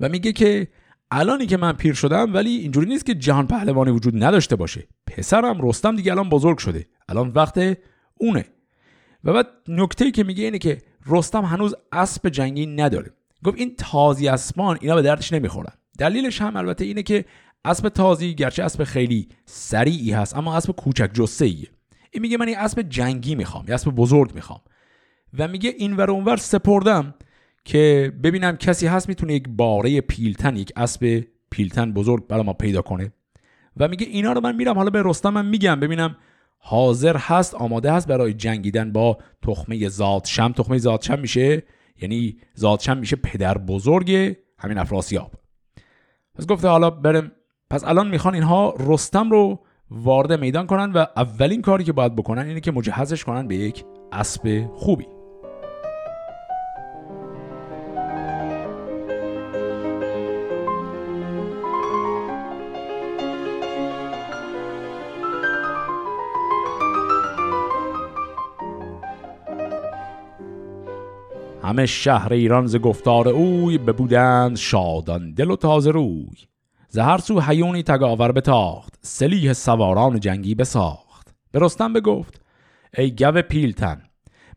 و 0.00 0.08
میگه 0.08 0.32
که 0.32 0.68
الانی 1.10 1.46
که 1.46 1.56
من 1.56 1.72
پیر 1.72 1.94
شدم 1.94 2.34
ولی 2.34 2.50
اینجوری 2.50 2.86
نیست 2.86 3.06
که 3.06 3.14
جهان 3.14 3.46
پهلوانی 3.46 3.90
وجود 3.90 4.24
نداشته 4.24 4.56
باشه. 4.56 4.88
پسرم 5.06 5.68
رستم 5.68 5.96
دیگه 5.96 6.12
الان 6.12 6.28
بزرگ 6.28 6.58
شده. 6.58 6.86
الان 7.08 7.28
وقت 7.28 7.78
اونه. 8.14 8.44
و 9.24 9.32
بعد 9.32 9.46
نکته 9.68 10.10
که 10.10 10.24
میگه 10.24 10.44
اینه 10.44 10.58
که 10.58 10.78
رستم 11.06 11.44
هنوز 11.44 11.74
اسب 11.92 12.28
جنگی 12.28 12.66
نداره. 12.66 13.10
گفت 13.44 13.58
این 13.58 13.74
تازی 13.78 14.28
اسبان 14.28 14.78
اینا 14.80 14.94
به 14.94 15.02
دردش 15.02 15.32
نمی‌خورن. 15.32 15.72
دلیلش 15.98 16.40
هم 16.40 16.56
البته 16.56 16.84
اینه 16.84 17.02
که 17.02 17.24
اسب 17.64 17.88
تازی 17.88 18.34
گرچه 18.34 18.62
اسب 18.62 18.84
خیلی 18.84 19.28
سریعی 19.46 20.12
هست 20.12 20.36
اما 20.36 20.56
اسب 20.56 20.72
کوچک 20.72 21.10
جسه 21.14 21.44
ایه 21.44 21.68
این 22.14 22.22
میگه 22.22 22.36
من 22.36 22.48
این 22.48 22.58
اسب 22.58 22.82
جنگی 22.82 23.34
می‌خوام 23.34 23.64
یه 23.68 23.74
اسب 23.74 23.90
بزرگ 23.90 24.34
می‌خوام. 24.34 24.60
و 25.38 25.48
میگه 25.48 25.74
این 25.78 25.96
ور 25.96 26.10
اونور 26.10 26.36
سپردم 26.36 27.14
که 27.64 28.12
ببینم 28.24 28.56
کسی 28.56 28.86
هست 28.86 29.08
می‌تونه 29.08 29.34
یک 29.34 29.48
باره 29.48 30.00
پیلتن 30.00 30.56
یک 30.56 30.72
اسب 30.76 31.24
پیلتن 31.50 31.92
بزرگ 31.92 32.26
برای 32.26 32.42
ما 32.42 32.52
پیدا 32.52 32.82
کنه. 32.82 33.12
و 33.76 33.88
میگه 33.88 34.06
اینا 34.06 34.32
رو 34.32 34.40
من 34.40 34.56
میرم 34.56 34.76
حالا 34.76 34.90
به 34.90 35.02
رستمم 35.04 35.44
میگم 35.44 35.80
ببینم 35.80 36.16
حاضر 36.58 37.16
هست 37.16 37.54
آماده 37.54 37.92
هست 37.92 38.08
برای 38.08 38.34
جنگیدن 38.34 38.92
با 38.92 39.18
تخمه 39.42 39.88
زادشم 39.88 40.52
تخمه 40.52 40.78
زادشم 40.78 41.18
میشه 41.18 41.62
یعنی 42.00 42.36
زادشم 42.54 42.96
میشه 42.96 43.16
پدر 43.16 43.58
بزرگ 43.58 44.36
همین 44.58 44.78
افراسیاب. 44.78 45.32
پس 46.34 46.46
گفته 46.46 46.68
حالا 46.68 46.90
برم 46.90 47.32
پس 47.70 47.84
الان 47.84 48.08
می‌خوان 48.08 48.34
اینها 48.34 48.74
رستم 48.80 49.30
رو 49.30 49.64
وارد 49.90 50.32
میدان 50.32 50.66
کنن 50.66 50.92
و 50.92 51.06
اولین 51.16 51.62
کاری 51.62 51.84
که 51.84 51.92
باید 51.92 52.16
بکنن 52.16 52.46
اینه 52.46 52.60
که 52.60 52.72
مجهزش 52.72 53.24
کنن 53.24 53.48
به 53.48 53.56
یک 53.56 53.84
اسب 54.12 54.66
خوبی. 54.74 55.06
همه 71.62 71.86
شهر 71.86 72.32
ایران 72.32 72.66
ز 72.66 72.76
گفتار 72.76 73.28
اوی 73.28 73.78
ببودند 73.78 74.56
شادان 74.56 75.32
دل 75.32 75.50
و 75.50 75.56
تازه 75.56 75.90
روی. 75.90 76.53
ز 76.94 76.98
هر 76.98 77.18
سو 77.18 77.40
حیونی 77.40 77.82
تگاور 77.82 78.32
بتاخت. 78.32 78.94
سلیح 79.00 79.52
سواران 79.52 80.20
جنگی 80.20 80.54
بساخت. 80.54 81.34
به 81.52 81.58
رستم 81.58 81.92
بگفت 81.92 82.40
ای 82.98 83.14
گو 83.14 83.42
پیلتن 83.42 84.02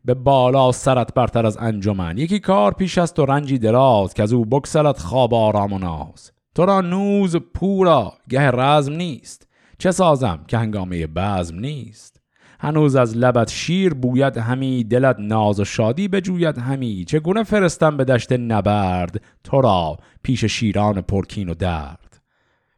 به 0.04 0.14
بالا 0.14 0.72
سرت 0.72 1.14
برتر 1.14 1.46
از 1.46 1.56
انجمن. 1.60 2.18
یکی 2.18 2.38
کار 2.38 2.72
پیش 2.72 2.98
است 2.98 3.18
و 3.18 3.26
رنجی 3.26 3.58
دراز 3.58 4.14
که 4.14 4.22
از 4.22 4.32
او 4.32 4.44
بکسلت 4.44 4.98
خواب 4.98 5.34
آرام 5.34 5.72
و 5.72 5.78
ناز. 5.78 6.32
تو 6.54 6.66
را 6.66 6.80
نوز 6.80 7.36
پورا 7.36 8.12
گه 8.28 8.50
رزم 8.50 8.92
نیست. 8.92 9.48
چه 9.78 9.90
سازم 9.90 10.44
که 10.48 10.58
هنگامه 10.58 11.06
بزم 11.06 11.58
نیست؟ 11.58 12.20
هنوز 12.60 12.96
از 12.96 13.16
لبت 13.16 13.50
شیر 13.50 13.94
بوید 13.94 14.36
همی 14.36 14.84
دلت 14.84 15.16
ناز 15.18 15.60
و 15.60 15.64
شادی 15.64 16.08
بجوید 16.08 16.58
همی. 16.58 17.04
چگونه 17.04 17.42
فرستم 17.42 17.96
به 17.96 18.04
دشت 18.04 18.32
نبرد؟ 18.32 19.22
تو 19.44 19.60
را 19.60 19.96
پیش 20.22 20.44
شیران 20.44 21.00
پرکین 21.00 21.48
و 21.48 21.54
درد. 21.54 22.07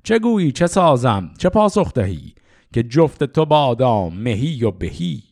چه 0.02 0.18
گویی؟ 0.18 0.52
چه 0.52 0.66
سازم؟ 0.66 1.30
چه 1.38 1.48
پاسخ 1.48 1.92
دهی 1.92 2.34
که 2.72 2.82
جفت 2.82 3.24
تو 3.24 3.44
بادا 3.44 4.08
مهی 4.08 4.64
و 4.64 4.70
بهی؟ 4.70 5.22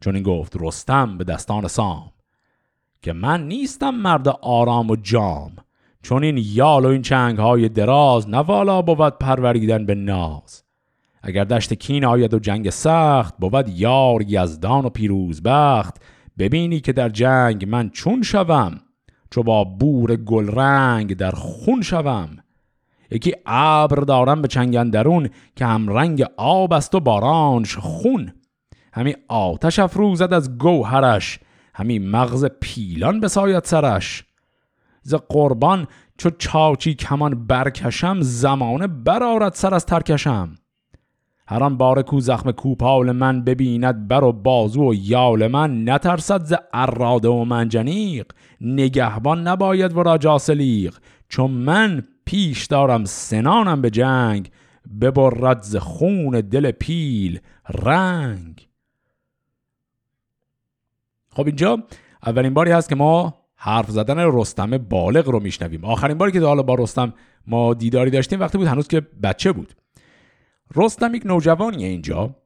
چون 0.00 0.14
این 0.14 0.24
گفت 0.24 0.56
رستم 0.60 1.18
به 1.18 1.24
دستان 1.24 1.68
سام 1.68 2.12
که 3.02 3.12
من 3.12 3.48
نیستم 3.48 3.94
مرد 3.94 4.28
آرام 4.28 4.90
و 4.90 4.96
جام 4.96 5.56
چون 6.02 6.24
این 6.24 6.38
یال 6.42 6.84
و 6.84 6.88
این 6.88 7.02
چنگ 7.02 7.38
های 7.38 7.68
دراز 7.68 8.28
نوالا 8.28 8.82
بود 8.82 9.18
پروریدن 9.18 9.86
به 9.86 9.94
ناز. 9.94 10.64
اگر 11.22 11.44
دشت 11.44 11.74
کین 11.74 12.04
آید 12.04 12.34
و 12.34 12.38
جنگ 12.38 12.70
سخت 12.70 13.34
بود 13.38 13.68
یار 13.68 14.24
یزدان 14.26 14.84
و 14.84 14.88
پیروز 14.88 15.42
بخت. 15.42 16.02
ببینی 16.38 16.80
که 16.80 16.92
در 16.92 17.08
جنگ 17.08 17.68
من 17.68 17.90
چون 17.90 18.22
شوم 18.22 18.80
چو 19.30 19.42
با 19.42 19.64
بور 19.64 20.16
گل 20.16 20.48
رنگ 20.48 21.16
در 21.16 21.30
خون 21.30 21.82
شوم. 21.82 22.36
یکی 23.10 23.34
ابر 23.46 23.96
دارم 23.96 24.42
به 24.42 24.48
چنگندرون 24.48 25.28
که 25.56 25.66
هم 25.66 25.88
رنگ 25.88 26.24
آب 26.36 26.72
است 26.72 26.94
و 26.94 27.00
بارانش 27.00 27.76
خون. 27.76 28.32
همی 28.92 29.14
آتش 29.28 29.78
افروزد 29.78 30.32
از 30.32 30.58
گوهرش 30.58 31.38
همی 31.74 31.98
مغز 31.98 32.44
پیلان 32.60 33.20
بساید 33.20 33.64
سرش. 33.64 34.24
ز 35.02 35.14
قربان 35.14 35.86
چو 36.18 36.30
چاچی 36.38 36.94
کمان 36.94 37.46
برکشم 37.46 38.20
زمانه 38.20 38.86
برارد 38.86 39.52
سر 39.52 39.74
از 39.74 39.86
ترکشم. 39.86 40.54
هر 41.48 41.64
آن 41.64 41.76
بار 41.76 42.02
کو 42.02 42.20
زخم 42.20 42.50
کوپال 42.50 43.12
من 43.12 43.44
ببیند 43.44 44.08
بر 44.08 44.24
و 44.24 44.32
بازو 44.32 44.90
و 44.90 44.94
یال 44.94 45.46
من 45.46 45.88
نترسد 45.88 46.44
ز 46.44 46.54
اراده 46.72 47.28
و 47.28 47.44
منجنیق. 47.44 48.26
نگهبان 48.60 49.48
نباید 49.48 49.96
و 49.96 50.02
را 50.02 50.18
جاسلیق 50.18 50.98
چون 51.28 51.50
من 51.50 52.02
پیش 52.24 52.66
دارم 52.66 53.04
سنانم 53.04 53.82
به 53.82 53.90
جنگ 53.90 54.50
ببرد 55.00 55.62
ز 55.62 55.76
خون 55.76 56.40
دل 56.40 56.70
پیل 56.70 57.40
رنگ. 57.68 58.68
خب 61.30 61.46
اینجا 61.46 61.82
اولین 62.26 62.54
باری 62.54 62.70
هست 62.70 62.88
که 62.88 62.94
ما 62.94 63.34
حرف 63.56 63.90
زدن 63.90 64.18
رستم 64.18 64.78
بالغ 64.78 65.28
رو 65.28 65.40
میشنویم. 65.40 65.84
آخرین 65.84 66.18
باری 66.18 66.32
که 66.32 66.40
حالا 66.40 66.62
با 66.62 66.74
رستم 66.74 67.14
ما 67.46 67.74
دیداری 67.74 68.10
داشتیم 68.10 68.40
وقتی 68.40 68.58
بود 68.58 68.66
هنوز 68.66 68.88
که 68.88 69.00
بچه 69.00 69.52
بود. 69.52 69.74
رستم 70.76 71.14
یک 71.14 71.26
نوجوانیه 71.26 71.88
اینجا 71.88 72.36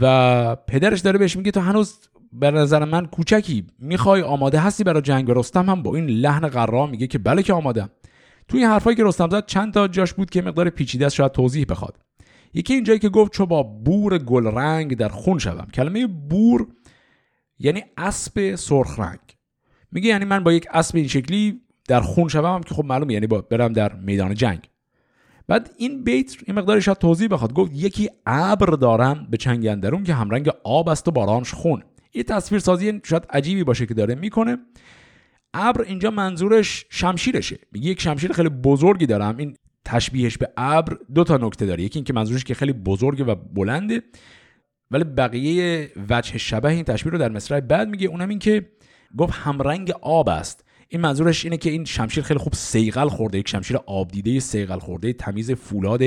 و 0.00 0.56
پدرش 0.56 1.00
داره 1.00 1.18
بهش 1.18 1.36
میگه 1.36 1.50
تو 1.50 1.60
هنوز 1.60 1.98
به 2.32 2.50
نظر 2.50 2.84
من 2.84 3.06
کوچکی 3.06 3.66
می‌خوای 3.78 4.22
آماده 4.22 4.58
هستی 4.60 4.84
برای 4.84 5.02
جنگ 5.02 5.30
رستم؟ 5.30 5.70
هم 5.70 5.82
با 5.82 5.94
این 5.94 6.06
لحن 6.06 6.48
قرار 6.48 6.88
میگه 6.88 7.06
که 7.06 7.18
بله 7.18 7.42
که 7.42 7.52
آمادم. 7.52 7.90
توی 8.50 8.60
این 8.60 8.68
حرفایی 8.68 8.96
که 8.96 9.04
رستم 9.04 9.28
زد 9.30 9.46
چند 9.46 9.74
تا 9.74 9.88
جاش 9.88 10.12
بود 10.12 10.30
که 10.30 10.42
مقدار 10.42 10.70
پیچیده 10.70 11.06
است 11.06 11.14
شاید 11.14 11.32
توضیح 11.32 11.66
بخواد. 11.68 11.96
یکی 12.54 12.74
اینجایی 12.74 12.98
که 12.98 13.08
گفت 13.08 13.32
چو 13.32 13.46
با 13.46 13.62
بور 13.62 14.18
گل 14.18 14.46
رنگ 14.46 14.96
در 14.96 15.08
خون 15.08 15.38
شوم. 15.38 15.66
کلمه 15.74 16.06
بور 16.06 16.66
یعنی 17.58 17.84
اسب 17.96 18.54
سرخ 18.54 18.98
رنگ. 18.98 19.18
میگه 19.92 20.08
یعنی 20.08 20.24
من 20.24 20.44
با 20.44 20.52
یک 20.52 20.66
اسب 20.72 20.96
این 20.96 21.08
شکلی 21.08 21.60
در 21.88 22.00
خون 22.00 22.28
شوم 22.28 22.60
که 22.60 22.74
خب 22.74 22.84
معلومه 22.84 23.12
یعنی 23.12 23.26
با 23.26 23.40
برم 23.40 23.72
در 23.72 23.92
میدان 23.94 24.34
جنگ. 24.34 24.68
بعد 25.48 25.70
این 25.76 26.04
بیت 26.04 26.36
این 26.46 26.56
مقدار 26.56 26.80
شاید 26.80 26.98
توضیح 26.98 27.28
بخواد. 27.28 27.52
گفت 27.52 27.70
یکی 27.74 28.10
ابر 28.26 28.66
دارم 28.66 29.26
به 29.30 29.36
چنگ 29.36 29.66
اندرون 29.66 30.04
که 30.04 30.14
همرنگ 30.14 30.50
آب 30.64 30.88
است 30.88 31.08
و 31.08 31.10
بارانش 31.10 31.54
خون. 31.54 31.82
این 32.10 32.24
تصویر 32.24 32.60
سازی 32.60 33.00
شاید 33.04 33.26
عجیبی 33.30 33.64
باشه 33.64 33.86
که 33.86 33.94
داره 33.94 34.14
می‌کنه. 34.14 34.58
ابر 35.54 35.82
اینجا 35.82 36.10
منظورش 36.10 36.86
شمشیرشه. 36.90 37.58
میگه 37.72 37.90
یک 37.90 38.00
شمشیر 38.00 38.32
خیلی 38.32 38.48
بزرگی 38.48 39.06
دارم. 39.06 39.36
این 39.36 39.56
تشبیهش 39.84 40.38
به 40.38 40.48
ابر 40.56 40.96
دو 41.14 41.24
تا 41.24 41.36
نکته 41.36 41.66
داره. 41.66 41.82
یکی 41.82 41.98
اینکه 41.98 42.12
منظورش 42.12 42.44
که 42.44 42.54
خیلی 42.54 42.72
بزرگه 42.72 43.24
و 43.24 43.34
بلنده 43.34 44.02
ولی 44.90 45.04
بقیه 45.04 45.92
وجه 46.10 46.38
شبه 46.38 46.68
این 46.68 46.84
تشبیه 46.84 47.12
رو 47.12 47.18
در 47.18 47.28
مصرع 47.28 47.60
بعد 47.60 47.88
میگه. 47.88 48.08
اونم 48.08 48.28
این 48.28 48.38
که 48.38 48.70
گفت 49.16 49.32
همرنگ 49.32 49.92
آب 50.02 50.28
است. 50.28 50.64
این 50.88 51.00
منظورش 51.00 51.44
اینه 51.44 51.56
که 51.56 51.70
این 51.70 51.84
شمشیر 51.84 52.24
خیلی 52.24 52.40
خوب 52.40 52.52
سیغل 52.52 53.08
خورده. 53.08 53.38
یک 53.38 53.48
شمشیر 53.48 53.76
آب 53.86 54.08
دیده 54.08 54.40
سیغل 54.40 54.78
خورده. 54.78 55.12
تمیز 55.12 55.50
فولاد 55.50 56.02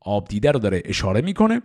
آب 0.00 0.28
دیده 0.28 0.52
رو 0.52 0.58
داره 0.58 0.82
اشاره 0.84 1.20
می‌کنه. 1.20 1.62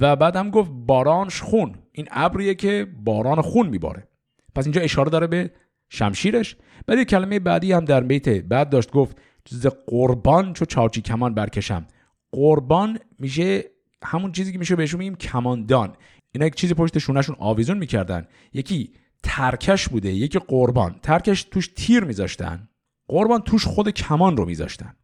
و 0.00 0.16
بعد 0.16 0.36
هم 0.36 0.50
گفت 0.50 0.70
بارانش 0.72 1.40
خون. 1.40 1.74
این 1.92 2.08
ابریه 2.10 2.54
که 2.54 2.86
باران 3.04 3.40
خون 3.40 3.68
میباره. 3.68 4.08
پس 4.54 4.64
اینجا 4.64 4.80
اشاره 4.80 5.10
داره 5.10 5.26
به 5.26 5.50
شمشیرش. 5.88 6.56
بعد 6.86 7.02
کلمه 7.02 7.38
بعدی 7.38 7.72
هم 7.72 7.84
در 7.84 8.00
بیت 8.00 8.28
بعد 8.28 8.70
داشت 8.70 8.90
گفت 8.90 9.16
چیز 9.44 9.66
قربان 9.66 10.52
چو 10.52 10.64
چاچی 10.64 11.00
کمان 11.02 11.34
برکشم. 11.34 11.86
قربان 12.32 12.98
میشه 13.18 13.64
همون 14.04 14.32
چیزی 14.32 14.52
که 14.52 14.58
میشه 14.58 14.76
بهشون 14.76 14.98
میگیم 14.98 15.14
کماندان. 15.14 15.96
اینا 16.32 16.46
یک 16.46 16.54
چیزی 16.54 16.74
پشت 16.74 16.98
شونشون 16.98 17.36
آویزون 17.38 17.78
می‌کردن. 17.78 18.26
یکی 18.52 18.92
ترکش 19.22 19.88
بوده 19.88 20.12
یکی 20.12 20.38
قربان. 20.38 21.00
ترکش 21.02 21.42
توش 21.42 21.68
تیر 21.76 22.04
میذاشتن. 22.04 22.68
قربان 23.08 23.40
توش 23.40 23.64
خود 23.64 23.90
کمان 23.90 24.36
رو 24.36 24.44
میذاشتن. 24.44 24.96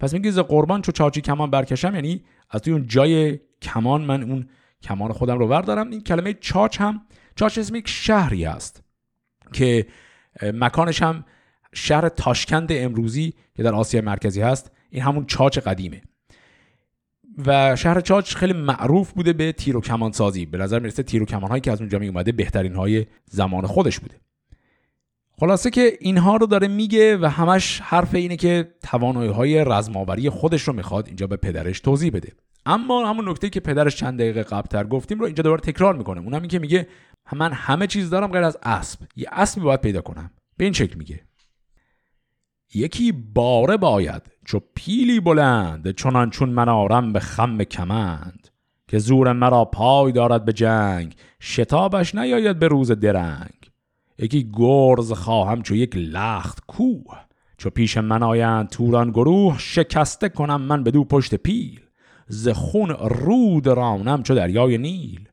پس 0.00 0.12
میگه 0.12 0.30
ز 0.30 0.38
قربان 0.38 0.82
چو 0.82 0.92
چاچی 0.92 1.20
کمان 1.20 1.50
برکشم 1.50 1.94
یعنی 1.94 2.24
از 2.50 2.60
توی 2.60 2.72
اون 2.72 2.86
جای 2.86 3.38
کمان 3.62 4.02
من 4.02 4.22
اون 4.22 4.48
کمان 4.82 5.12
خودم 5.12 5.38
رو 5.38 5.48
وردارم. 5.48 5.90
این 5.90 6.00
کلمه 6.00 6.34
چاچ 6.34 6.80
هم 6.80 7.02
چاچ 7.36 7.58
اسم 7.58 7.74
یک 7.74 7.88
شهری 7.88 8.44
است 8.44 8.82
که 9.52 9.86
مکانش 10.42 11.02
هم 11.02 11.24
شهر 11.74 12.08
تاشکند 12.08 12.68
امروزی 12.72 13.34
که 13.56 13.62
در 13.62 13.74
آسیا 13.74 14.00
مرکزی 14.00 14.40
هست. 14.40 14.70
این 14.90 15.02
همون 15.02 15.26
چاچ 15.26 15.58
قدیمه. 15.58 16.02
و 17.46 17.76
شهر 17.76 18.00
چاچ 18.00 18.34
خیلی 18.34 18.52
معروف 18.52 19.12
بوده 19.12 19.32
به 19.32 19.52
تیر 19.52 19.76
و 19.76 19.80
کمان 19.80 20.12
سازی. 20.12 20.46
به 20.46 20.58
نظر 20.58 20.78
می‌رسه 20.78 21.02
تیر 21.02 21.22
و 21.22 21.26
کمان 21.26 21.50
هایی 21.50 21.60
که 21.60 21.72
از 21.72 21.80
اونجا 21.80 21.98
می 21.98 22.08
اومده 22.08 22.32
بهترین 22.32 22.74
های 22.74 23.06
زمان 23.30 23.66
خودش 23.66 23.98
بوده. 23.98 24.14
خلاصه 25.40 25.70
که 25.70 25.92
اینها 26.00 26.36
رو 26.36 26.46
داره 26.46 26.68
میگه 26.68 27.16
و 27.16 27.26
همش 27.26 27.80
حرف 27.80 28.14
اینه 28.14 28.36
که 28.36 28.74
توانایی 28.82 29.30
های 29.30 29.64
رزماوری 29.64 30.30
خودش 30.30 30.62
رو 30.62 30.72
می‌خواد 30.72 31.06
اینجا 31.06 31.26
به 31.26 31.36
پدرش 31.36 31.80
توضیح 31.80 32.10
بده. 32.10 32.32
اما 32.66 33.08
همون 33.08 33.28
نکته 33.28 33.50
که 33.50 33.60
پدرش 33.60 33.96
چند 33.96 34.18
دقیقه 34.18 34.42
قبلتر 34.42 34.84
گفتیم 34.84 35.18
رو 35.18 35.26
اینجا 35.26 35.42
دوباره 35.42 35.60
تکرار 35.60 35.96
می‌کنه. 35.96 36.20
اونم 36.20 36.40
این 36.40 36.48
که 36.48 36.58
میگه 36.58 36.86
من 37.32 37.52
همه 37.52 37.86
چیز 37.86 38.10
دارم 38.10 38.32
غیر 38.32 38.42
از 38.42 38.58
اسب. 38.62 39.00
یه 39.16 39.28
اسبی 39.32 39.60
باید 39.60 39.80
پیدا 39.80 40.00
کنم. 40.00 40.30
به 40.56 40.64
این 40.64 40.72
شکل 40.72 40.98
میگه. 40.98 41.20
یکی 42.74 43.12
باره 43.12 43.76
باید 43.76 44.22
چو 44.44 44.60
پیلی 44.74 45.20
بلند 45.20 45.90
چنان 45.90 46.30
چون 46.30 46.48
من 46.48 46.68
آرم 46.68 47.12
به 47.12 47.20
خم 47.20 47.64
کمند. 47.64 48.48
که 48.88 48.98
زور 48.98 49.32
مرا 49.32 49.64
پای 49.64 50.12
دارد 50.12 50.44
به 50.44 50.52
جنگ 50.52 51.14
شتابش 51.42 52.14
نیاید 52.14 52.58
به 52.58 52.68
روز 52.68 52.92
درنگ. 52.92 53.70
یکی 54.18 54.50
گرز 54.52 55.12
خواهم 55.12 55.62
چو 55.62 55.74
یک 55.74 55.96
لخت 55.96 56.66
کوه. 56.66 57.18
چو 57.58 57.70
پیش 57.70 57.96
من 57.96 58.22
آیند 58.22 58.68
توران 58.68 59.10
گروه 59.10 59.58
شکسته 59.58 60.28
کنم 60.28 60.62
من 60.62 60.82
به 60.82 60.90
دو 60.90 61.04
پشت 61.04 61.34
پیل. 61.34 61.80
ز 62.26 62.48
خون 62.48 62.90
رود 62.90 63.66
رانم 63.66 64.22
چو 64.22 64.34
دریای 64.34 64.78
نیل. 64.78 65.28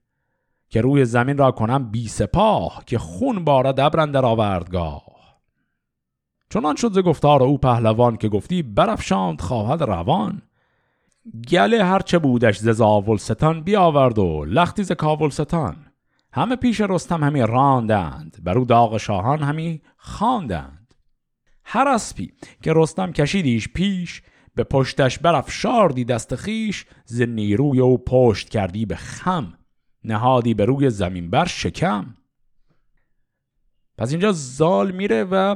که 0.69 0.82
روی 0.82 1.05
زمین 1.05 1.38
را 1.38 1.51
کنم 1.51 1.91
بی 1.91 2.08
سپاه 2.08 2.84
که 2.86 2.97
خون 2.97 3.43
بارد 3.43 3.79
ابرن 3.79 4.12
در 4.12 4.25
آوردگاه. 4.25 5.03
چنان 6.49 6.75
شد 6.75 6.91
ز 6.93 6.99
گفتار 6.99 7.43
او 7.43 7.58
پهلوان 7.58 8.17
که 8.17 8.29
گفتی 8.29 8.63
برافشاند 8.63 9.41
خواهد 9.41 9.84
روان. 9.84 10.41
گله 11.49 11.84
هرچه 11.84 12.19
بودش 12.19 12.58
ز 12.58 12.69
زاولستان 12.69 13.62
بیاورد 13.62 14.19
و 14.19 14.45
لختی 14.45 14.84
ز 14.84 14.91
کاولستان. 14.91 15.75
همه 16.34 16.55
پیش 16.55 16.82
رستم 16.82 17.23
همی 17.23 17.41
راندند 17.41 18.38
بر 18.43 18.58
او 18.58 18.65
داغ 18.65 18.97
شاهان 18.97 19.39
همی 19.39 19.82
خواندند. 19.97 20.93
هر 21.63 21.88
اسپی 21.88 22.34
که 22.63 22.73
رستم 22.75 23.12
کشیدیش 23.12 23.67
پیش 23.67 24.21
به 24.55 24.63
پشتش 24.63 25.19
برافشاردی 25.19 26.05
دست 26.05 26.36
خیش 26.36 26.86
ز 27.05 27.21
نیروی 27.21 27.79
او 27.79 27.97
پشت 27.97 28.49
کردی 28.49 28.86
به 28.86 28.95
خم. 28.95 29.53
نهادی 30.03 30.53
به 30.53 30.65
روی 30.65 30.89
زمین 30.89 31.29
بر 31.29 31.45
شکم. 31.45 32.05
پس 33.97 34.12
اینجا 34.12 34.31
زال 34.31 34.91
میره 34.91 35.23
و 35.23 35.55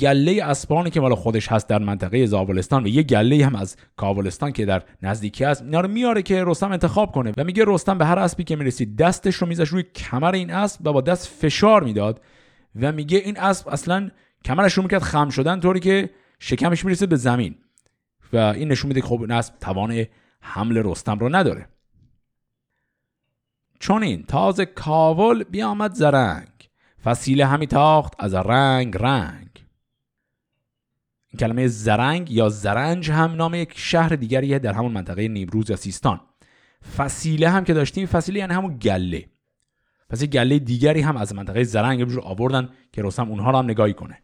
گله 0.00 0.44
اسپانی 0.44 0.90
که 0.90 1.00
مال 1.00 1.14
خودش 1.14 1.48
هست 1.48 1.68
در 1.68 1.78
منطقه 1.78 2.26
زابلستان 2.26 2.84
و 2.84 2.88
یه 2.88 3.02
گله 3.02 3.46
هم 3.46 3.54
از 3.54 3.76
کابلستان 3.96 4.52
که 4.52 4.66
در 4.66 4.82
نزدیکی 5.02 5.44
است 5.44 5.62
اینا 5.62 5.80
رو 5.80 5.88
میاره 5.88 6.22
که 6.22 6.44
رستم 6.46 6.72
انتخاب 6.72 7.12
کنه 7.12 7.32
و 7.36 7.44
میگه 7.44 7.64
رستم 7.66 7.98
به 7.98 8.06
هر 8.06 8.18
اسبی 8.18 8.44
که 8.44 8.56
می‌رسید 8.56 8.96
دستش 8.96 9.34
رو 9.34 9.46
میذاش 9.46 9.68
روی 9.68 9.82
کمر 9.82 10.34
این 10.34 10.50
اسب 10.50 10.86
و 10.86 10.92
با 10.92 11.00
دست 11.00 11.28
فشار 11.28 11.82
می‌داد 11.82 12.20
و 12.80 12.92
میگه 12.92 13.18
این 13.18 13.38
اسب 13.38 13.68
اصلا 13.68 14.10
کمرش 14.44 14.72
رو 14.72 14.82
می‌کرد 14.82 15.02
خم 15.02 15.28
شدن 15.28 15.60
طوری 15.60 15.80
که 15.80 16.10
شکمش 16.38 16.84
می‌رسه 16.84 17.06
به 17.06 17.16
زمین 17.16 17.54
و 18.32 18.36
این 18.36 18.68
نشون 18.68 18.88
میده 18.88 19.00
که 19.00 19.06
خب 19.06 19.20
این 19.20 19.30
اسب 19.30 19.54
توان 19.60 20.06
حمل 20.40 20.76
رستم 20.76 21.18
رو 21.18 21.36
نداره. 21.36 21.68
چون 23.78 24.02
این 24.02 24.22
تازه 24.22 24.66
کاول 24.66 25.44
بیامد 25.44 25.94
زرنگ 25.94 26.48
فسیله 27.04 27.46
همی 27.46 27.66
تاخت 27.66 28.14
از 28.18 28.34
رنگ 28.34 28.96
رنگ. 28.96 29.48
کلمه 31.38 31.66
زرنگ 31.66 32.30
یا 32.30 32.48
زرنج 32.48 33.10
هم 33.10 33.32
نام 33.32 33.54
یک 33.54 33.72
شهر 33.74 34.08
دیگریه 34.08 34.58
در 34.58 34.72
همون 34.72 34.92
منطقه 34.92 35.28
نیمروز 35.28 35.70
یا 35.70 35.76
سیستان. 35.76 36.20
فسیله 36.96 37.48
هم 37.50 37.64
که 37.64 37.74
داشتیم 37.74 38.06
فسیله 38.06 38.40
یعنی 38.40 38.54
همون 38.54 38.78
گله. 38.78 39.28
پس 40.10 40.22
یک 40.22 40.30
گله 40.30 40.58
دیگری 40.58 41.00
هم 41.00 41.16
از 41.16 41.34
منطقه 41.34 41.64
زرنگ 41.64 42.00
رو 42.00 42.22
آوردن 42.22 42.68
که 42.92 43.02
رستم 43.02 43.30
اونها 43.30 43.50
رو 43.50 43.58
هم 43.58 43.64
نگاهی 43.64 43.94
کنه. 43.94 44.22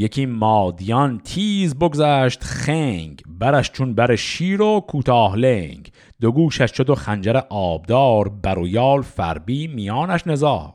یکی 0.00 0.26
مادیان 0.26 1.18
تیز 1.18 1.78
بگذشت 1.78 2.44
خنگ 2.44 3.22
برش 3.26 3.70
چون 3.70 3.94
بر 3.94 4.16
شیر 4.16 4.62
و 4.62 4.80
کوتاه 4.80 5.36
لنگ. 5.36 5.92
دو 6.20 6.32
گوشش 6.32 6.70
شد 6.76 6.90
و 6.90 6.94
خنجر 6.94 7.40
آبدار 7.50 8.28
بر 8.28 8.58
و 8.58 8.68
یال 8.68 9.02
فربی 9.02 9.66
میانش 9.66 10.26
نزار. 10.26 10.74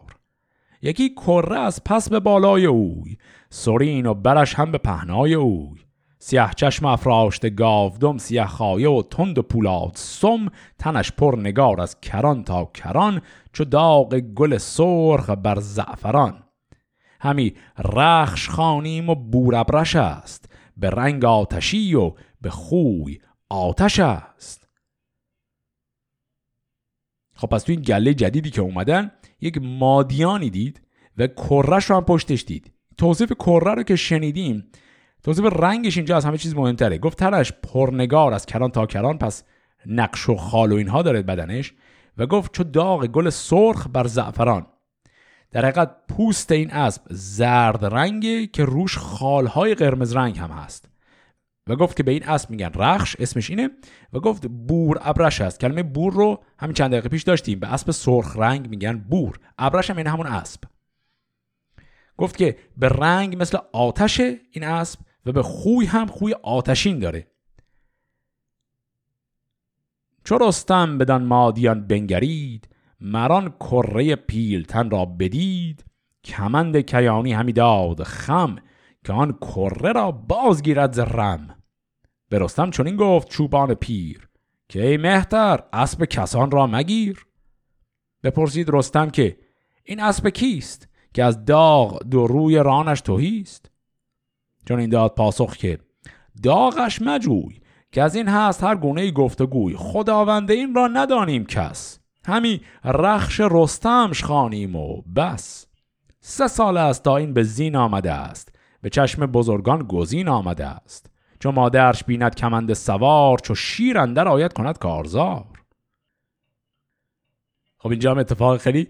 یکی 0.82 1.10
کره 1.10 1.60
از 1.60 1.84
پس 1.84 2.10
به 2.10 2.20
بالای 2.20 2.66
اوی 2.66 3.18
سرین 3.50 4.06
و 4.06 4.14
برش 4.14 4.54
هم 4.54 4.72
به 4.72 4.78
پهنای 4.78 5.34
اوی. 5.34 5.80
سیاه 6.20 6.54
چشم 6.54 6.86
افراشته 6.86 7.50
گاودم 7.50 8.18
سیاه 8.18 8.48
خایه 8.48 8.90
و 8.90 9.04
تند 9.12 9.38
و 9.38 9.42
پولاد 9.42 9.92
سم. 9.96 10.48
تنش 10.80 11.12
پر 11.12 11.36
نگار 11.40 11.82
از 11.82 12.02
کران 12.02 12.44
تا 12.44 12.66
کران 12.74 13.22
چو 13.54 13.66
داغ 13.66 14.16
گل 14.16 14.58
سرخ 14.58 15.30
بر 15.30 15.60
زعفران. 15.60 16.44
همی 17.24 17.56
رخش 17.80 18.50
خانیم 18.50 19.10
و 19.10 19.16
بوربرش 19.16 19.96
است. 19.96 20.50
به 20.78 20.90
رنگ 20.90 21.26
آتشی 21.26 21.96
و 21.96 22.14
به 22.42 22.50
خوی 22.50 23.20
آتش 23.50 24.00
است. 24.00 24.68
خب 27.36 27.48
پس 27.48 27.64
تو 27.64 27.72
این 27.72 27.82
گله 27.82 28.14
جدیدی 28.14 28.50
که 28.50 28.62
اومدن 28.62 29.12
یک 29.42 29.58
مادیانی 29.62 30.50
دید 30.50 30.82
و 31.18 31.28
کرش 31.28 31.86
رو 31.86 31.96
هم 31.96 32.06
پشتش 32.06 32.44
دید. 32.44 32.72
توصیف 32.98 33.32
کره 33.32 33.74
رو 33.74 33.84
که 33.84 33.96
شنیدیم 33.96 34.64
توصیف 35.24 35.46
رنگش 35.46 35.98
اینجا 35.98 36.18
از 36.18 36.26
همه 36.26 36.38
چیز 36.38 36.56
مهمتره. 36.56 36.98
گفت 36.98 37.18
ترش 37.18 37.54
پرنگار 37.54 38.34
از 38.34 38.46
کران 38.46 38.72
تا 38.72 38.86
کران 38.86 39.18
پس 39.18 39.44
نقش 39.86 40.30
و 40.30 40.36
خال 40.36 40.72
و 40.72 40.76
اینها 40.76 41.02
داره 41.02 41.22
بدنش. 41.22 41.74
و 42.18 42.26
گفت 42.26 42.54
چو 42.54 42.64
داغ 42.64 43.06
گل 43.06 43.30
سرخ 43.30 43.88
بر 43.94 44.08
زعفران. 44.08 44.66
در 45.54 45.66
حقیقت 45.66 46.08
پوست 46.08 46.52
این 46.52 46.72
اسب 46.72 47.02
زرد 47.10 47.86
رنگه 47.86 48.48
که 48.48 48.66
روش 48.66 48.98
خالهای 48.98 49.76
قرمز 49.76 50.16
رنگ 50.16 50.38
هم 50.40 50.52
هست. 50.52 50.90
و 51.68 51.76
گفت 51.76 51.98
که 51.98 52.04
به 52.04 52.12
این 52.12 52.24
اسب 52.24 52.50
میگن 52.50 52.72
رخش 52.76 53.16
اسمش 53.20 53.50
اینه. 53.50 53.70
و 54.14 54.20
گفت 54.20 54.48
بور 54.48 55.00
ابرش 55.02 55.42
هست 55.42 55.60
کلمه 55.60 55.84
بور 55.84 56.14
رو 56.14 56.44
همین 56.60 56.74
چند 56.74 56.92
دقیقه 56.92 57.10
پیش 57.10 57.24
داشتیم. 57.24 57.60
به 57.60 57.74
اسب 57.74 57.92
سرخ 57.92 58.38
رنگ 58.38 58.70
میگن 58.70 58.98
بور. 58.98 59.40
ابرش 59.58 59.90
هم 59.90 59.98
این 59.98 60.08
همون 60.08 60.28
اسب. 60.28 60.62
گفت 62.18 62.38
که 62.38 62.58
به 62.78 62.90
رنگ 62.90 63.42
مثل 63.42 63.58
آتش 63.74 64.20
این 64.20 64.64
اسب 64.64 65.00
و 65.26 65.32
به 65.32 65.44
خوی 65.44 65.86
هم 65.86 66.08
خوی 66.08 66.34
آتشین 66.34 67.00
داره. 67.00 67.28
چو 70.24 70.38
رستم 70.38 70.98
بدان 70.98 71.24
مادیان 71.24 71.88
بنگرید 71.88 72.73
مران 73.06 73.50
کره 73.50 74.16
پیلتن 74.16 74.90
را 74.90 75.06
بدید 75.06 75.86
کمند 76.24 76.78
کیانی 76.78 77.34
همی 77.34 77.54
داد 77.54 78.04
خم 78.04 78.56
که 79.06 79.14
آن 79.14 79.38
کره 79.42 79.92
را 79.92 80.12
بازگیرد 80.12 80.94
ز 80.94 81.00
رم. 81.00 81.56
به 82.30 82.40
رستم 82.40 82.70
چنین 82.70 82.96
گفت 82.96 83.30
چوبان 83.30 83.74
پیر 83.74 84.30
که 84.70 84.88
ای 84.88 84.98
مهتر 84.98 85.64
اسب 85.74 86.06
کسان 86.06 86.52
را 86.52 86.68
مگیر. 86.68 87.26
بپرسید 88.24 88.70
رستم 88.74 89.10
که 89.10 89.38
این 89.84 90.00
اسب 90.00 90.30
کیست 90.30 90.88
که 91.14 91.24
از 91.24 91.46
داغ 91.46 92.04
دو 92.04 92.28
روی 92.28 92.58
رانش 92.58 93.02
توهیست 93.02 93.72
چون 94.66 94.80
این 94.80 94.90
داد 94.90 95.16
پاسخ 95.16 95.58
که 95.58 95.80
داغش 96.44 97.02
مجوی 97.02 97.60
که 97.92 98.02
از 98.02 98.16
این 98.16 98.28
هست 98.28 98.64
هر 98.64 98.76
گونه 98.76 99.12
گفتگوی. 99.12 99.76
خداونده 99.78 100.54
این 100.54 100.76
را 100.76 100.88
ندانیم 100.88 101.46
کس. 101.46 102.03
همی 102.26 102.62
رخش 102.84 103.42
رستمش 103.52 104.24
خانیم 104.24 104.76
و 104.76 105.02
بس. 105.02 105.66
سه 106.20 106.48
سال 106.48 106.78
است 106.78 107.04
تا 107.04 107.18
این 107.18 107.34
به 107.34 107.44
زین 107.44 107.76
آمده 107.76 108.12
است. 108.12 108.56
به 108.82 108.90
چشم 108.90 109.26
بزرگان 109.26 109.84
گزین 109.88 110.28
آمده 110.28 110.66
است. 110.66 111.10
چو 111.40 111.52
مادرش 111.52 112.04
بیند 112.04 112.36
کمند 112.36 112.74
سوار 112.74 113.38
چو 113.38 113.56
شیر 113.56 113.98
اندر 113.98 114.28
آید 114.28 114.54
کند 114.54 114.78
کارزار. 114.78 115.46
خب 117.78 117.90
اینجا 117.90 118.12
هم 118.12 118.18
اتفاق 118.18 118.58
خیلی 118.58 118.88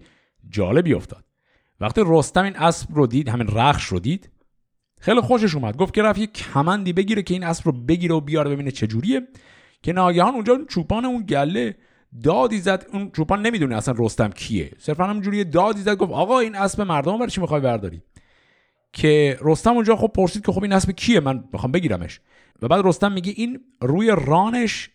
جالبی 0.50 0.94
افتاد. 0.94 1.24
وقتی 1.80 2.02
رستم 2.06 2.44
این 2.44 2.56
اسب 2.56 2.88
رو 2.94 3.08
دید 3.08 3.30
همین 3.30 3.48
رخش 3.48 3.86
رو 3.86 4.00
دید 4.00 4.30
خیلی 5.00 5.22
خوشش 5.22 5.56
اومد. 5.56 5.78
گفت 5.78 5.94
که 5.94 6.04
رفت 6.04 6.20
یه 6.20 6.28
کمندی 6.28 6.94
بگیره 6.94 7.24
که 7.24 7.34
این 7.34 7.44
اسب 7.44 7.66
رو 7.66 7.72
بگیره 7.72 8.16
و 8.16 8.22
بیاره 8.22 8.52
ببینه 8.52 8.72
چجوریه 8.72 9.28
که 9.82 9.94
ناگهان 9.94 10.34
اونجا 10.34 10.60
چوپان 10.70 11.06
اون 11.06 11.24
گله 11.24 11.76
دادی 12.24 12.60
زد 12.60 12.86
اون 12.94 13.12
چوپان 13.12 13.42
نمی‌دونه 13.42 13.76
اصلا 13.76 13.96
رستم 13.98 14.30
کیه. 14.30 14.72
صرفا 14.80 15.04
همونجوری 15.04 15.44
دادی 15.44 15.82
زد 15.82 15.98
گفت 15.98 16.12
آقا 16.12 16.40
این 16.40 16.56
اسب 16.56 16.82
مردم 16.82 17.18
برای 17.18 17.30
چی 17.30 17.42
می‌خوای 17.42 17.62
برداری؟ 17.62 18.02
که 18.94 19.38
رستم 19.42 19.74
اونجا 19.74 19.96
خب 19.96 20.08
پرسید 20.08 20.46
که 20.46 20.52
خب 20.52 20.64
این 20.64 20.74
اسب 20.74 20.92
کیه؟ 20.92 21.20
من 21.20 21.44
می‌خوام 21.54 21.72
بگیرمش. 21.72 22.20
و 22.62 22.68
بعد 22.68 22.86
رستم 22.86 23.12
میگه 23.12 23.34
این 23.36 23.60
روی 23.82 24.16
رانش 24.18 24.90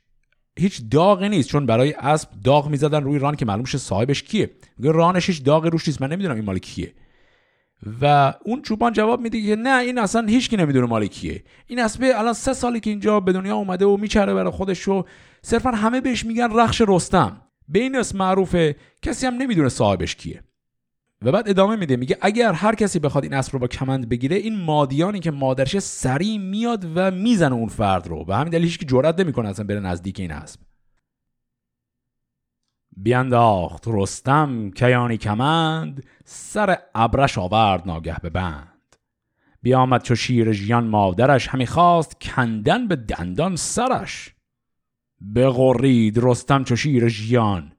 هیچ 0.59 0.83
داغی 0.91 1.29
نیست 1.29 1.49
چون 1.49 1.67
برای 1.67 1.93
اسب 1.93 2.29
داغ 2.45 2.69
می‌زدن 2.69 3.03
روی 3.03 3.19
ران 3.19 3.37
که 3.37 3.45
معلوم 3.45 3.65
شه 3.65 3.79
صاحبش 3.79 4.23
کیه. 4.23 4.51
میگه 4.79 4.93
رانش 4.93 5.27
هیچ 5.27 5.43
داغی 5.43 5.71
روش 5.71 5.89
نیست. 5.89 6.03
من 6.03 6.13
نمی‌دونم 6.13 6.37
این 6.37 6.45
مال 6.45 6.59
کیه. 6.59 6.93
و 8.01 8.35
اون 8.45 8.63
چوپان 8.63 8.93
جواب 8.93 9.21
میده 9.21 9.43
که 9.43 9.57
نه 9.57 9.81
این 9.81 9.99
اصلا 9.99 10.27
هیچکی 10.27 10.57
نمی‌دونه 10.57 10.87
مال 10.87 11.07
کیه. 11.07 11.45
این 11.67 11.81
اسب 11.81 12.13
الان 12.15 12.33
سه 12.33 12.53
سالی 12.53 12.81
که 12.81 12.91
اینجا 12.91 13.21
به 13.21 13.33
دنیا 13.33 13.57
اومده 13.57 13.87
و 13.87 13.97
میچره 13.97 14.35
برای 14.35 14.51
خودش 14.51 14.89
و 14.89 15.05
صرفا 15.43 15.71
همه 15.71 16.01
بهش 16.01 16.25
میگن 16.25 16.49
رخش 16.53 16.83
رستم. 16.89 17.43
به 17.69 17.79
این 17.79 17.97
اسم 17.97 18.19
معروفه 18.19 18.77
کسی 19.03 19.27
هم 19.27 19.35
نمی‌دونه 19.35 19.69
صاحبش 19.69 20.17
کیه. 20.17 20.43
و 21.23 21.33
بعد 21.33 21.49
ادامه 21.49 21.77
میده 21.77 21.97
میگه 21.97 22.19
اگر 22.21 22.53
هر 22.53 22.75
کسی 22.75 22.99
بخواد 22.99 23.25
این 23.25 23.35
اسب 23.35 23.53
رو 23.53 23.59
با 23.59 23.67
کمند 23.67 24.09
بگیره 24.09 24.37
این 24.37 24.61
مادیانی 24.61 25.21
که 25.21 25.31
مادرش 25.31 25.79
سریع 25.79 26.39
میاد 26.39 26.87
و 26.95 27.11
می‌زنه 27.11 27.55
اون 27.55 27.69
فرد 27.69 28.07
رو. 28.07 28.25
و 28.29 28.33
همین 28.33 28.51
دلیل 28.51 28.77
که 28.77 28.87
جرئت 28.87 29.21
نمی‌کنه 29.21 29.49
اصلا 29.49 29.67
بره 29.67 29.81
نزدیک 29.81 30.21
این 30.21 30.33
اسب 30.33 30.61
بیانداخت 33.03 33.85
رستم 33.87 34.71
کیانی 34.71 35.17
کمند 35.17 36.05
سر 36.25 36.79
ابرش 36.95 37.39
آورد 37.39 37.87
ناگه 37.87 38.17
به 38.23 38.31
بند. 38.31 38.97
بیامد 39.63 40.03
چو 40.03 40.15
شیر 40.15 40.53
ژیان 40.53 40.87
مادرش 40.87 41.49
همی 41.49 41.67
خواست 41.67 42.21
کندن 42.21 42.89
به 42.89 42.97
دندان 42.97 43.57
سرش. 43.57 44.35
بغرید 45.35 46.19
رستم 46.23 46.65
چو 46.65 46.77
شیر 46.77 47.09
ژیان. 47.09 47.73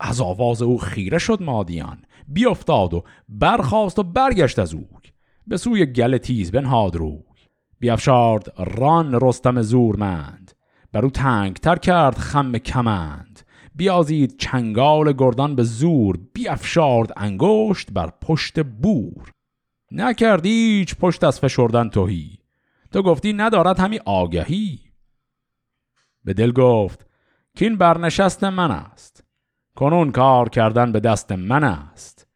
از 0.00 0.20
آواز 0.20 0.62
او 0.62 0.78
خیره 0.78 1.18
شد 1.18 1.42
مادیان. 1.42 2.04
بیافتاد 2.28 2.94
و 2.94 3.04
برخاست 3.28 3.98
و 3.98 4.02
برگشت 4.02 4.58
از 4.58 4.74
او 4.74 4.88
به 5.46 5.56
سوی 5.56 5.86
گل 5.86 6.18
تیز 6.18 6.52
بنهاد 6.52 6.96
روی. 6.96 7.22
بیافشارد 7.80 8.52
ران 8.58 9.18
رستم 9.22 9.62
زورمند. 9.62 10.52
بر 10.92 11.04
او 11.04 11.10
تر 11.10 11.76
کرد 11.76 12.18
خم 12.18 12.58
کمند. 12.58 13.27
بیازید 13.78 14.36
چنگال 14.38 15.12
گردان 15.12 15.54
به 15.54 15.62
زور 15.62 16.18
بیافشارد 16.32 17.12
انگشت 17.16 17.92
بر 17.92 18.12
پشت 18.22 18.60
بور. 18.60 19.30
نکردی 19.92 20.78
هیچ 20.78 20.96
پشت 20.96 21.24
از 21.24 21.40
فشردن 21.40 21.88
توهی 21.88 22.38
تو 22.92 23.02
گفتی 23.02 23.32
ندارد 23.32 23.80
همی 23.80 24.00
آگهی. 24.04 24.78
به 26.24 26.34
دل 26.34 26.52
گفت 26.52 27.06
که 27.56 27.64
این 27.64 27.76
برنشست 27.76 28.44
من 28.44 28.70
است 28.70 29.24
کنون 29.76 30.12
کار 30.12 30.48
کردن 30.48 30.92
به 30.92 31.00
دست 31.00 31.32
من 31.32 31.64
است. 31.64 32.26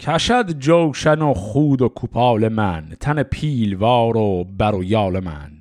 کشد 0.00 0.58
جوشن 0.58 1.22
و 1.22 1.34
خود 1.34 1.82
و 1.82 1.88
کوپال 1.88 2.48
من 2.48 2.96
تن 3.00 3.22
پیلوار 3.22 4.16
و 4.16 4.44
بر 4.44 4.74
و 4.74 4.84
یال 4.84 5.20
من. 5.20 5.52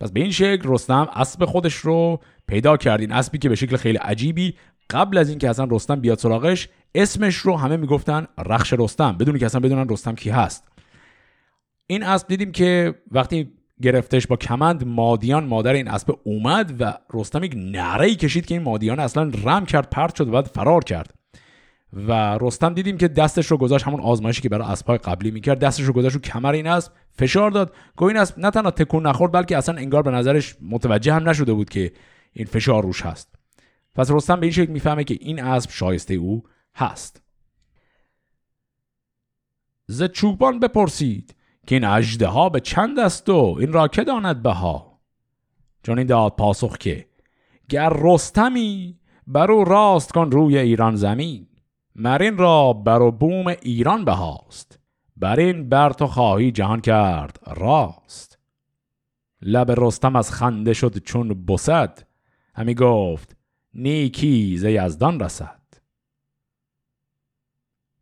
پس 0.00 0.12
به 0.12 0.20
این 0.20 0.30
شکل 0.30 0.62
رستم 0.64 1.08
اسب 1.12 1.44
خودش 1.44 1.74
رو 1.74 2.20
پیدا 2.46 2.76
کردین. 2.76 3.12
اسبی 3.12 3.38
که 3.38 3.48
به 3.48 3.54
شکل 3.54 3.76
خیلی 3.76 3.98
عجیبی 3.98 4.54
قبل 4.90 5.18
از 5.18 5.28
اینکه 5.28 5.50
اصلا 5.50 5.66
رستم 5.70 6.00
بیاد 6.00 6.18
سراغش 6.18 6.68
اسمش 6.94 7.36
رو 7.36 7.56
همه 7.56 7.76
می‌گفتن 7.76 8.26
رخش 8.46 8.74
رستم 8.78 9.12
بدون 9.12 9.38
که 9.38 9.46
اصلا 9.46 9.60
بدونن 9.60 9.88
رستم 9.88 10.14
کی 10.14 10.30
هست. 10.30 10.68
این 11.86 12.02
اسب 12.02 12.28
دیدیم 12.28 12.52
که 12.52 12.94
وقتی 13.10 13.52
گرفتش 13.82 14.26
با 14.26 14.36
کمند 14.36 14.86
مادیان 14.86 15.44
مادر 15.44 15.72
این 15.72 15.88
اسب 15.88 16.14
اومد 16.24 16.80
و 16.80 16.94
رستم 17.14 17.44
یک 17.44 17.54
نره 17.56 18.14
کشید 18.14 18.46
که 18.46 18.54
این 18.54 18.62
مادیان 18.62 19.00
اصلا 19.00 19.30
رم 19.44 19.66
کرد 19.66 19.90
پرت 19.90 20.14
شد 20.14 20.28
و 20.28 20.30
بعد 20.30 20.44
فرار 20.44 20.84
کرد. 20.84 21.14
و 21.92 22.38
رستم 22.40 22.74
دیدیم 22.74 22.98
که 22.98 23.08
دستش 23.08 23.46
رو 23.46 23.56
گذاشت 23.56 23.86
همون 23.86 24.00
آزمایشی 24.00 24.42
که 24.42 24.48
برای 24.48 24.68
اسبای 24.68 24.98
قبلی 24.98 25.30
می‌کرد. 25.30 25.58
دستش 25.58 25.84
رو 25.84 25.92
گذاشت 25.92 26.14
رو 26.14 26.20
کمر 26.20 26.52
این 26.52 26.66
اسب 26.66 26.92
فشار 27.12 27.50
داد. 27.50 27.72
گویا 27.96 28.08
این 28.08 28.16
اسب 28.16 28.38
نه 28.38 28.50
تنها 28.50 28.70
تکون 28.70 29.06
نخورد 29.06 29.32
بلکه 29.32 29.56
اصلا 29.56 29.74
انگار 29.74 30.02
به 30.02 30.10
نظرش 30.10 30.56
متوجه 30.70 31.14
هم 31.14 31.28
نشده 31.28 31.52
بود 31.52 31.70
که 31.70 31.92
این 32.32 32.46
فشار 32.46 32.82
روش 32.82 33.02
هست. 33.02 33.34
پس 33.94 34.10
رستم 34.10 34.40
به 34.40 34.46
این 34.46 34.52
شکل 34.52 34.72
می‌فهمه 34.72 35.04
که 35.04 35.18
این 35.20 35.42
اسب 35.42 35.70
شایسته 35.70 36.14
او 36.14 36.42
هست. 36.74 37.22
ز 39.86 40.02
چوبان 40.02 40.60
بپرسید 40.60 41.34
که 41.66 41.74
این 41.74 41.84
اجده 41.84 42.26
ها 42.26 42.48
به 42.48 42.60
چند 42.60 42.98
است 42.98 43.28
و 43.28 43.56
این 43.60 43.72
را 43.72 43.88
که 43.88 44.04
داند 44.04 44.42
بها؟ 44.42 45.00
چون 45.82 45.98
این 45.98 46.06
داد 46.06 46.36
پاسخ 46.36 46.78
که 46.78 47.08
گر 47.68 47.92
رستمی 47.96 48.98
برو 49.26 49.64
راست 49.64 50.12
کن 50.12 50.30
روی 50.30 50.58
ایران 50.58 50.96
زمین 50.96 51.46
مرین 51.96 52.36
را 52.36 52.72
بر 52.72 53.10
بوم 53.10 53.46
ایران 53.46 54.04
بهاست. 54.04 54.78
بر 55.16 55.40
این 55.40 55.68
بر 55.68 55.90
تو 55.90 56.06
خواهی 56.06 56.52
جهان 56.52 56.80
کرد 56.80 57.40
راست. 57.46 58.38
لب 59.42 59.80
رستم 59.80 60.16
از 60.16 60.32
خنده 60.32 60.72
شد 60.72 60.98
چون 60.98 61.44
بسد. 61.44 61.98
همی 62.54 62.74
گفت 62.74 63.36
نیکی 63.74 64.56
ز 64.58 64.64
یزدان 64.64 65.20
رسد. 65.20 65.62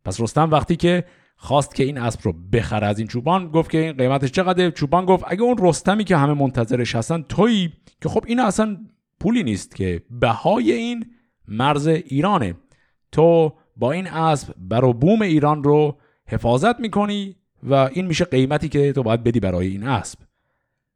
پس 0.05 0.21
رستم 0.21 0.51
وقتی 0.51 0.75
که 0.75 1.03
خواست 1.35 1.75
که 1.75 1.83
این 1.83 1.97
اسب 1.97 2.19
رو 2.23 2.33
بخره 2.33 2.87
از 2.87 2.99
این 2.99 3.07
چوبان 3.07 3.47
گفت 3.47 3.71
که 3.71 3.77
این 3.77 3.93
قیمتش 3.93 4.31
چقدر 4.31 4.69
چوبان 4.69 5.05
گفت 5.05 5.23
اگه 5.27 5.41
اون 5.41 5.57
رستمی 5.59 6.03
که 6.03 6.17
همه 6.17 6.33
منتظرش 6.33 6.95
هستن 6.95 7.21
تویی 7.21 7.73
که 8.01 8.09
خب 8.09 8.23
این 8.27 8.39
اصلا 8.39 8.77
پولی 9.19 9.43
نیست 9.43 9.75
که 9.75 10.01
بهای 10.09 10.71
این 10.71 11.05
مرز 11.47 11.87
ایرانه. 11.87 12.55
تو 13.11 13.53
با 13.75 13.91
این 13.91 14.07
اسب 14.07 14.53
بر 14.57 14.81
بوم 14.81 15.21
ایران 15.21 15.63
رو 15.63 15.97
حفاظت 16.27 16.79
می‌کنی 16.79 17.35
و 17.63 17.73
این 17.73 18.07
میشه 18.07 18.25
قیمتی 18.25 18.69
که 18.69 18.93
تو 18.93 19.03
باید 19.03 19.23
بدی 19.23 19.39
برای 19.39 19.67
این 19.67 19.83
اسب. 19.83 20.19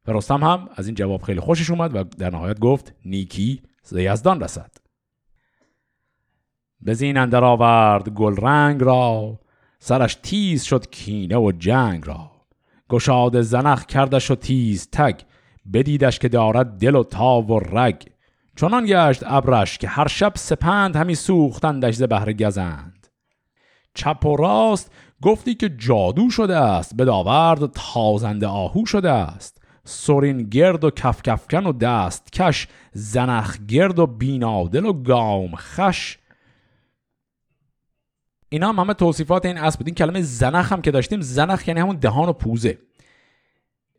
و 0.08 0.12
رستم 0.12 0.44
هم 0.44 0.68
از 0.74 0.86
این 0.86 0.94
جواب 0.94 1.22
خیلی 1.22 1.40
خوشش 1.40 1.70
اومد 1.70 1.96
و 1.96 2.04
در 2.04 2.30
نهایت 2.30 2.58
گفت 2.58 2.94
نیکی 3.04 3.62
ز 3.82 3.96
یزدان 3.96 4.40
رسد. 4.40 4.70
به 6.80 6.94
زین 6.94 7.16
اندر 7.16 7.44
آورد 7.44 8.08
گل 8.08 8.36
رنگ 8.36 8.82
را 8.82 9.38
سرش 9.78 10.14
تیز 10.14 10.62
شد 10.62 10.90
کینه 10.90 11.36
و 11.36 11.52
جنگ 11.58 12.06
را. 12.06 12.30
گشاد 12.88 13.40
زنخ 13.40 13.86
کردش 13.86 14.30
و 14.30 14.34
تیز 14.34 14.88
تگ 14.92 15.20
بدیدش 15.72 16.18
که 16.18 16.28
دارد 16.28 16.78
دل 16.78 16.94
و 16.94 17.04
تاو 17.04 17.46
و 17.46 17.58
رگ. 17.58 18.02
چنان 18.56 18.86
گشت 18.86 19.22
ابرش 19.26 19.78
که 19.78 19.88
هر 19.88 20.08
شب 20.08 20.32
سپند 20.36 20.96
همی 20.96 21.14
سوختندش 21.14 21.94
ز 21.94 22.02
بهر 22.02 22.32
گزند. 22.32 23.06
چپ 23.94 24.26
و 24.26 24.36
راست 24.36 24.92
گفتی 25.22 25.54
که 25.54 25.68
جادو 25.68 26.30
شده 26.30 26.56
است 26.56 26.96
به 26.96 27.04
داورد 27.04 27.66
تازنده 27.66 28.46
آهو 28.46 28.86
شده 28.86 29.10
است. 29.10 29.55
سرین 29.88 30.42
گرد 30.42 30.84
و 30.84 30.90
کفکفکن 30.90 31.66
و 31.66 31.72
دست 31.72 32.32
کش 32.32 32.68
زنخ 32.92 33.58
گرد 33.68 33.98
و 33.98 34.06
بینادل 34.06 34.84
و 34.84 34.92
گام 34.92 35.54
خش 35.56 36.18
اینا 38.48 38.68
هم 38.68 38.78
همه 38.78 38.94
توصیفات 38.94 39.46
این 39.46 39.58
اسب 39.58 39.78
بود. 39.78 39.86
این 39.86 39.94
کلمه 39.94 40.22
زنخ 40.22 40.72
هم 40.72 40.82
که 40.82 40.90
داشتیم 40.90 41.20
زنخ 41.20 41.68
یعنی 41.68 41.80
همون 41.80 41.96
دهان 41.96 42.28
و 42.28 42.32
پوزه. 42.32 42.78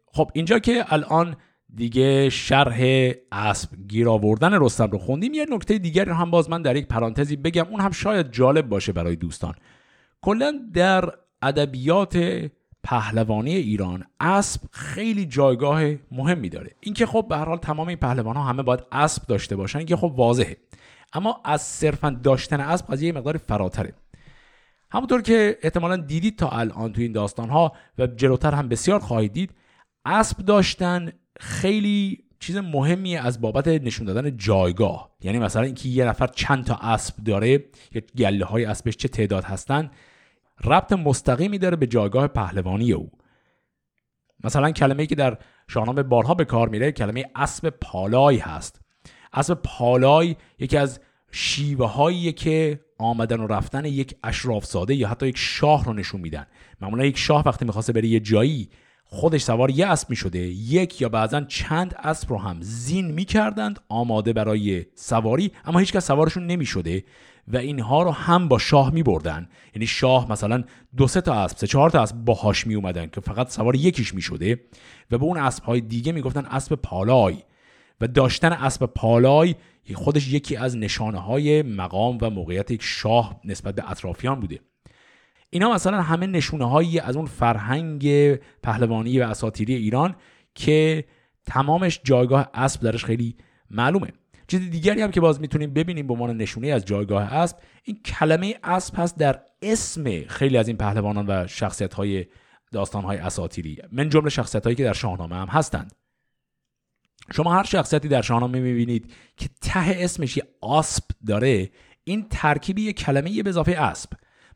خب 0.06 0.32
اینجا 0.34 0.60
که 0.60 0.86
الان 0.94 1.36
دیگه 1.76 2.30
شرح 2.30 3.12
اسب 3.32 3.70
گیر 3.88 4.10
آوردن 4.10 4.62
رستم 4.62 4.92
رو 4.92 4.98
خوندیم 4.98 5.34
یه 5.34 5.46
نکته 5.50 5.78
دیگری 5.78 6.12
هم 6.12 6.32
باز 6.32 6.50
من 6.50 6.62
در 6.62 6.76
یک 6.76 6.88
پرانتزی 6.88 7.36
بگم. 7.36 7.66
اون 7.70 7.82
هم 7.82 7.92
شاید 7.92 8.32
جالب 8.32 8.70
باشه 8.70 8.92
برای 8.92 9.16
دوستان. 9.16 9.54
کلا 10.22 10.60
در 10.74 11.12
ادبیات 11.42 12.18
پهلوانی 12.88 13.56
ایران 13.56 14.04
اسب 14.20 14.62
خیلی 14.72 15.26
جایگاه 15.26 15.82
مهمی 16.12 16.50
داره. 16.50 16.72
اینکه 16.80 17.06
خب 17.06 17.26
به 17.30 17.38
هر 17.38 17.46
حال 17.46 17.58
تمام 17.58 17.88
این 17.88 17.98
پهلوان 17.98 18.38
همه 18.38 18.64
باید 18.64 18.80
اسب 18.92 19.28
داشته 19.28 19.56
باشن 19.56 19.86
که 19.86 19.96
خب 19.96 20.14
واضحه. 20.16 20.58
اما 21.14 21.42
از 21.46 21.62
صرفا 21.62 22.10
داشتن 22.24 22.60
اسب 22.60 22.88
قضیه 22.88 23.12
مقدار 23.12 23.38
فراتره. 23.38 23.94
همونطور 24.92 25.22
که 25.22 25.58
احتمالا 25.62 25.98
دیدید 25.98 26.38
تا 26.38 26.50
الان 26.50 26.94
تو 26.94 27.02
این 27.02 27.12
داستان 27.12 27.50
ها 27.50 27.72
و 27.98 28.08
جلوتر 28.08 28.54
هم 28.54 28.70
بسیار 28.70 29.00
خواهید 29.00 29.34
دید 29.34 29.52
اسب 30.06 30.38
داشتن 30.38 31.12
خیلی 31.40 32.24
چیز 32.40 32.58
مهمی 32.58 33.18
از 33.18 33.42
بابت 33.42 33.68
نشون 33.68 34.08
دادن 34.08 34.38
جایگاه. 34.38 35.12
یعنی 35.22 35.40
مثلا 35.40 35.62
اینکه 35.62 35.90
یه 35.90 36.06
نفر 36.06 36.28
چند 36.28 36.66
تا 36.66 36.76
اسب 36.76 37.24
داره 37.24 37.66
یا 37.92 38.02
گله 38.18 38.46
های 38.46 38.66
اسبش 38.66 38.98
چه 38.98 39.08
تعداد 39.08 39.44
هستن 39.44 39.90
ربط 40.64 40.94
مستقیمی 40.94 41.58
داره 41.58 41.76
به 41.76 41.88
جایگاه 41.88 42.28
پهلوانی 42.28 42.94
او. 42.94 43.12
مثلا 44.44 44.72
کلمه 44.72 45.06
که 45.06 45.16
در 45.16 45.38
شاهنامه 45.68 46.04
بارها 46.04 46.34
به 46.34 46.46
کار 46.46 46.70
میره 46.70 46.92
کلمه 46.92 47.26
اسب 47.36 47.70
پالای 47.70 48.38
هست. 48.38 48.82
اسب 49.34 49.54
پالای 49.54 50.36
یکی 50.60 50.78
از 50.78 51.00
شیوه 51.32 51.88
هایی 51.88 52.32
که 52.32 52.80
آمدن 53.00 53.40
و 53.40 53.48
رفتن 53.48 53.86
یک 53.86 54.16
اشراف 54.24 54.66
ساده 54.66 54.96
یا 54.96 55.08
حتی 55.08 55.28
یک 55.28 55.38
شاه 55.38 55.86
رو 55.86 55.94
نشون 55.94 56.22
میدن. 56.22 56.46
معمولا 56.82 57.06
یک 57.06 57.18
شاه 57.18 57.44
وقتی 57.46 57.66
می‌خواسته 57.66 57.94
بره 57.94 58.08
یه 58.08 58.20
جایی 58.20 58.70
خودش 59.10 59.42
سوار 59.42 59.72
یه 59.72 59.88
اسب 59.88 60.10
می‌شده. 60.10 60.40
یک 60.40 61.02
یا 61.02 61.10
بعضا 61.10 61.42
چند 61.42 61.96
اسب 62.04 62.30
رو 62.30 62.38
هم 62.38 62.58
زین 62.62 63.12
می‌کردند 63.12 63.80
آماده 63.90 64.34
برای 64.34 64.86
سواری 64.96 65.52
اما 65.66 65.80
هیچکس 65.80 66.08
سوارشون 66.08 66.48
نمی‌شده 66.48 67.04
و 67.48 67.58
اینها 67.58 68.04
رو 68.04 68.12
هم 68.12 68.48
با 68.48 68.58
شاه 68.58 68.94
می 68.94 69.04
بردن 69.04 69.50
یعنی 69.76 69.88
شاه 69.88 70.32
مثلا 70.32 70.64
دو 70.98 71.08
سه 71.08 71.22
تا 71.22 71.34
اسب 71.34 71.58
سه 71.58 71.68
چهار 71.68 71.90
تا 71.90 72.02
اسب 72.02 72.16
باهاش 72.16 72.68
می 72.68 72.76
اومدن 72.76 73.08
که 73.08 73.22
فقط 73.22 73.50
سوار 73.50 73.76
یکیش 73.76 74.14
می 74.14 74.22
شده 74.22 74.60
و 75.12 75.18
به 75.18 75.26
اون 75.26 75.38
اسب 75.38 75.64
های 75.64 75.82
دیگه 75.82 76.12
می 76.12 76.22
گفتن 76.22 76.46
اسب 76.46 76.76
پالای. 76.76 77.38
و 78.02 78.08
داشتن 78.08 78.52
اسب 78.52 78.86
پالای 78.86 79.56
خودش 79.96 80.28
یکی 80.28 80.56
از 80.56 80.78
نشانه 80.78 81.20
های 81.20 81.62
مقام 81.62 82.18
و 82.22 82.30
موقعیت 82.30 82.72
یک 82.72 82.82
شاه 82.84 83.40
نسبت 83.46 83.76
به 83.76 83.92
اطرافیان 83.92 84.40
بوده. 84.40 84.60
اینا 85.50 85.74
مثلا 85.74 86.02
همه 86.02 86.28
نشونه 86.28 86.70
هایی 86.70 87.00
از 87.00 87.16
اون 87.16 87.26
فرهنگ 87.26 88.36
پهلوانی 88.36 89.20
و 89.20 89.24
اساتیری 89.24 89.76
ایران 89.76 90.16
که 90.56 91.06
تمامش 91.46 92.00
جایگاه 92.04 92.50
اسب 92.54 92.82
درش 92.82 93.06
خیلی 93.06 93.36
معلومه. 93.70 94.08
چیز 94.48 94.70
دیگری 94.70 95.02
هم 95.02 95.12
که 95.12 95.22
باز 95.22 95.42
می‌تونیم 95.42 95.74
ببینیم 95.74 96.08
به 96.08 96.14
عنوان 96.14 96.38
نشونه 96.38 96.68
از 96.68 96.86
جایگاه 96.86 97.34
اسب 97.34 97.58
این 97.84 98.00
کلمه 98.06 98.56
اسب 98.64 99.00
هست 99.00 99.18
در 99.18 99.40
اسم 99.62 100.24
خیلی 100.28 100.58
از 100.58 100.68
این 100.68 100.78
پهلوانان 100.78 101.26
و 101.28 101.48
شخصیت 101.48 101.94
های 101.94 102.26
داستان 102.72 103.04
های 103.04 103.18
اساتیری 103.18 103.78
من 103.92 104.10
جمله 104.10 104.30
شخصیت 104.30 104.64
هایی 104.64 104.76
که 104.76 104.84
در 104.84 104.94
شاهنامه 104.94 105.36
هم 105.36 105.48
هستند. 105.48 105.94
شما 107.34 107.54
هر 107.54 107.64
شخصیتی 107.64 108.08
در 108.08 108.22
شاهنامه 108.22 108.60
می‌بینید 108.60 109.14
که 109.38 109.50
ته 109.62 109.80
اسمش 109.80 110.38
یه 110.38 110.44
اسب 110.64 111.04
داره 111.28 111.70
این 112.04 112.28
ترکیبی 112.30 112.94
کلمه 112.94 113.44
به 113.44 113.50
اضافه 113.50 113.72
اسب. 113.72 114.10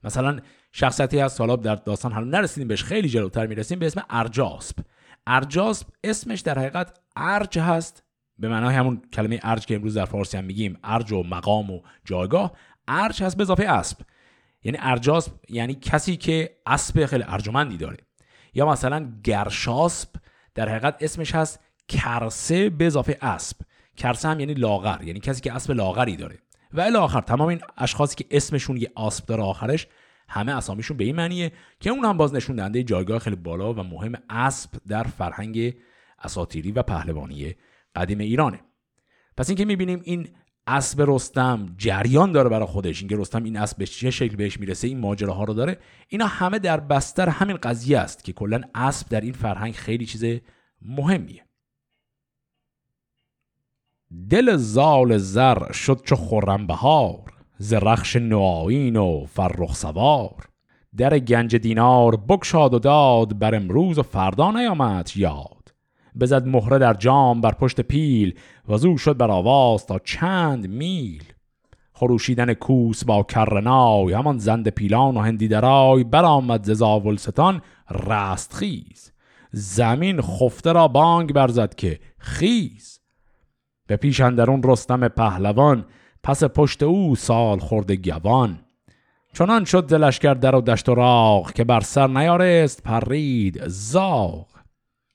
مثلا 0.04 0.40
شخصیتی 0.72 1.20
از 1.20 1.34
سالاب 1.34 1.62
در 1.62 1.76
داستان 1.76 2.12
حالا 2.12 2.28
نرسیدیم 2.28 2.68
بهش 2.68 2.84
خیلی 2.84 3.10
جلوتر 3.10 3.48
می‌رسیم. 3.48 3.80
به 3.80 3.86
اسم 3.86 4.04
ارجاسب 4.10 4.76
ارجاسب 5.28 5.88
اسمش 6.04 6.40
در 6.40 6.60
حقیقت 6.60 7.00
ارج 7.16 7.60
هست. 7.60 8.04
به 8.38 8.50
معنای 8.50 8.76
همون 8.76 9.02
کلمه 9.14 9.40
ارج 9.44 9.66
که 9.66 9.76
امروز 9.76 9.98
در 9.98 10.06
فارسی 10.06 10.38
هم 10.38 10.44
میگیم. 10.44 10.78
ارج 10.84 11.12
و 11.12 11.24
مقام 11.24 11.72
و 11.72 11.82
جایگاه. 12.06 12.52
ارج 12.88 13.24
هست 13.24 13.38
به 13.38 13.44
اضافه 13.44 13.64
اسب. 13.64 13.98
یعنی 14.64 14.78
ارجاسب 14.82 15.32
یعنی 15.50 15.76
کسی 15.76 16.18
که 16.18 16.58
اسب 16.66 17.06
خیلی 17.06 17.24
ارجمندی 17.28 17.78
داره. 17.78 17.98
یا 18.54 18.66
مثلا 18.66 19.12
گرشاسب 19.24 20.10
در 20.56 20.70
حقیقت 20.70 20.98
اسمش 21.00 21.36
هست 21.36 21.60
کرسه 21.88 22.70
به 22.70 22.86
اضافه 22.86 23.18
اسب. 23.22 23.58
کرسه 23.98 24.30
هم 24.30 24.40
یعنی 24.40 24.54
لاغر 24.54 25.04
یعنی 25.04 25.20
کسی 25.20 25.42
که 25.42 25.54
اسب 25.54 25.72
لاغری 25.72 26.16
داره. 26.16 26.38
و 26.74 26.82
الی 26.82 26.98
آخر 26.98 27.22
تمام 27.22 27.48
این 27.48 27.62
اشخاصی 27.78 28.16
که 28.16 28.26
اسمشون 28.32 28.78
یه 28.78 28.92
اسب 28.98 29.26
داره 29.26 29.44
آخرش 29.44 29.88
همه 30.32 30.58
اسامیشون 30.58 30.98
به 30.98 31.04
این 31.04 31.16
معنیه 31.16 31.52
که 31.80 31.90
اون 31.90 32.06
هم 32.06 32.18
باز 32.18 32.34
نشون 32.34 32.56
دهنده 32.56 32.84
جایگاه 32.84 33.20
خیلی 33.20 33.36
بالا 33.36 33.74
و 33.74 33.84
مهم 33.84 34.14
اسب 34.30 34.70
در 34.88 35.04
فرهنگ 35.04 35.76
اساتیری 36.20 36.72
و 36.72 36.84
پهلوانی 36.84 37.56
قدیم 37.96 38.20
ایرانه. 38.20 38.60
پس 39.38 39.50
اینکه 39.50 39.66
می‌بینیم 39.66 40.02
این 40.04 40.28
اسب 40.68 41.04
رستم 41.08 41.76
جریان 41.78 42.32
داره 42.32 42.50
برای 42.50 42.66
خودش 42.66 43.00
اینکه 43.00 43.18
رستم 43.18 43.44
این 43.44 43.58
اسب 43.58 43.78
به 43.78 43.86
چه 43.86 44.12
شکل 44.12 44.36
بهش 44.36 44.60
می‌رسه 44.60 44.88
این 44.88 45.00
ماجراها 45.00 45.44
رو 45.44 45.54
داره 45.54 45.78
اینا 46.08 46.26
همه 46.28 46.60
در 46.60 46.80
بستر 46.80 47.30
همین 47.30 47.58
قضیه 47.58 48.00
است 48.00 48.24
که 48.24 48.34
کلا 48.34 48.62
اسب 48.76 49.10
در 49.10 49.22
این 49.22 49.34
فرهنگ 49.34 49.74
خیلی 49.74 50.06
چیز 50.06 50.40
مهمیه. 50.82 51.46
دل 54.30 54.56
زال 54.56 55.18
زر 55.18 55.72
شد 55.72 56.02
چو 56.06 56.16
خرم 56.16 56.68
بهار 56.68 57.41
ز 57.62 57.74
رخش 57.74 58.16
نوآیین 58.16 58.96
و 58.96 59.26
فرخ 59.26 59.76
سوار. 59.76 60.50
در 60.98 61.20
گنج 61.20 61.56
دینار 61.56 62.16
بکشاد 62.16 62.74
و 62.74 62.80
داد 62.80 63.40
بر 63.40 63.56
امروز 63.56 64.00
و 64.00 64.04
فردا 64.04 64.52
نیامد 64.52 65.12
یاد. 65.16 65.74
بزد 66.20 66.48
مهره 66.48 66.78
در 66.78 66.94
جام 66.94 67.42
بر 67.42 67.52
پشت 67.52 67.82
پیل 67.82 68.34
و 68.68 68.78
زو 68.78 68.98
شد 68.98 69.18
بر 69.18 69.32
آواز 69.32 69.86
تا 69.86 70.00
چند 70.00 70.70
میل. 70.70 71.24
خروشیدن 71.94 72.54
کوس 72.54 73.06
با 73.06 73.24
کرنای 73.24 74.14
همان 74.14 74.38
زند 74.38 74.68
پیلان 74.68 75.18
و 75.18 75.20
هندی 75.20 75.48
درای 75.48 76.04
برآمد 76.04 76.64
ز 76.64 76.72
زاولستان 76.72 77.62
رستخیز 78.08 79.12
زمین 79.52 80.22
خفته 80.22 80.72
را 80.72 80.88
بانگ 80.88 81.34
برزد 81.34 81.76
که 81.76 82.00
خیز. 82.18 83.00
به 83.88 83.96
پیش 83.96 84.22
اندرون 84.22 84.64
رستم 84.64 85.08
پهلوان 85.08 85.86
پس 86.24 86.44
پشت 86.44 86.84
او 86.84 87.16
سال 87.16 87.60
خورده 87.60 87.96
گوان. 87.96 88.60
چنان 89.34 89.66
شد 89.66 89.88
دلشگر 89.88 90.34
در 90.34 90.56
و 90.56 90.62
دشت 90.62 90.90
و 90.90 90.96
راغ 90.96 91.54
که 91.54 91.64
بر 91.64 91.80
سر 91.80 92.08
نیارست 92.08 92.84
پرید 92.84 93.68
زاغ. 93.68 94.48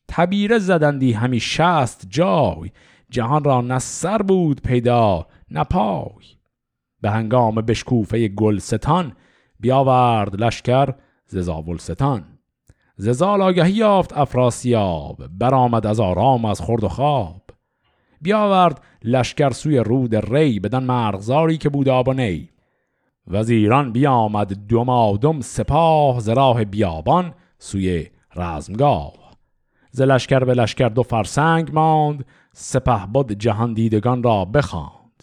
تبیره 0.08 0.58
زدندی 0.58 1.12
همی 1.12 1.40
شست 1.40 2.06
جای 2.10 2.70
جهان 3.10 3.44
را 3.44 3.60
نه 3.60 3.78
سر 3.78 4.18
بود 4.18 4.62
پیدا 4.62 5.26
نه 5.50 5.64
پای. 5.64 6.36
به 7.00 7.10
هنگام 7.10 7.54
بشکوفه 7.54 8.28
گلستان 8.28 9.12
بیاورد 9.60 10.42
لشکر 10.42 10.94
ززاولستان 11.26 12.24
ززال 12.96 13.42
آگهی 13.42 13.72
یافت 13.72 14.12
افراسیاب 14.12 15.26
برآمد 15.38 15.86
از 15.86 16.00
آرام 16.00 16.44
از 16.44 16.60
خورد 16.60 16.84
و 16.84 16.88
خواب. 16.88 17.42
بیاورد 18.20 18.82
لشکر 19.04 19.50
سوی 19.50 19.78
رود 19.78 20.34
ری 20.34 20.60
بدن 20.60 20.84
مرغزاری 20.84 21.58
که 21.58 21.68
بود 21.68 21.88
آب 21.88 22.08
و 22.08 22.12
نی. 22.12 22.48
وزیران 23.28 23.92
بیامد 23.92 24.66
دومادم 24.66 25.40
سپاه 25.40 26.20
ز 26.20 26.30
بیابان 26.70 27.34
سوی 27.58 28.06
رزمگاه. 28.36 29.12
ز 29.90 30.00
لشکر 30.00 30.44
به 30.44 30.54
لشکر 30.54 30.88
دو 30.88 31.02
فرسنگ 31.02 31.72
ماند 31.72 32.24
سپه 32.52 33.06
بود 33.12 33.32
جهان 33.32 33.74
دیدگان 33.74 34.22
را 34.22 34.44
بخواند. 34.44 35.22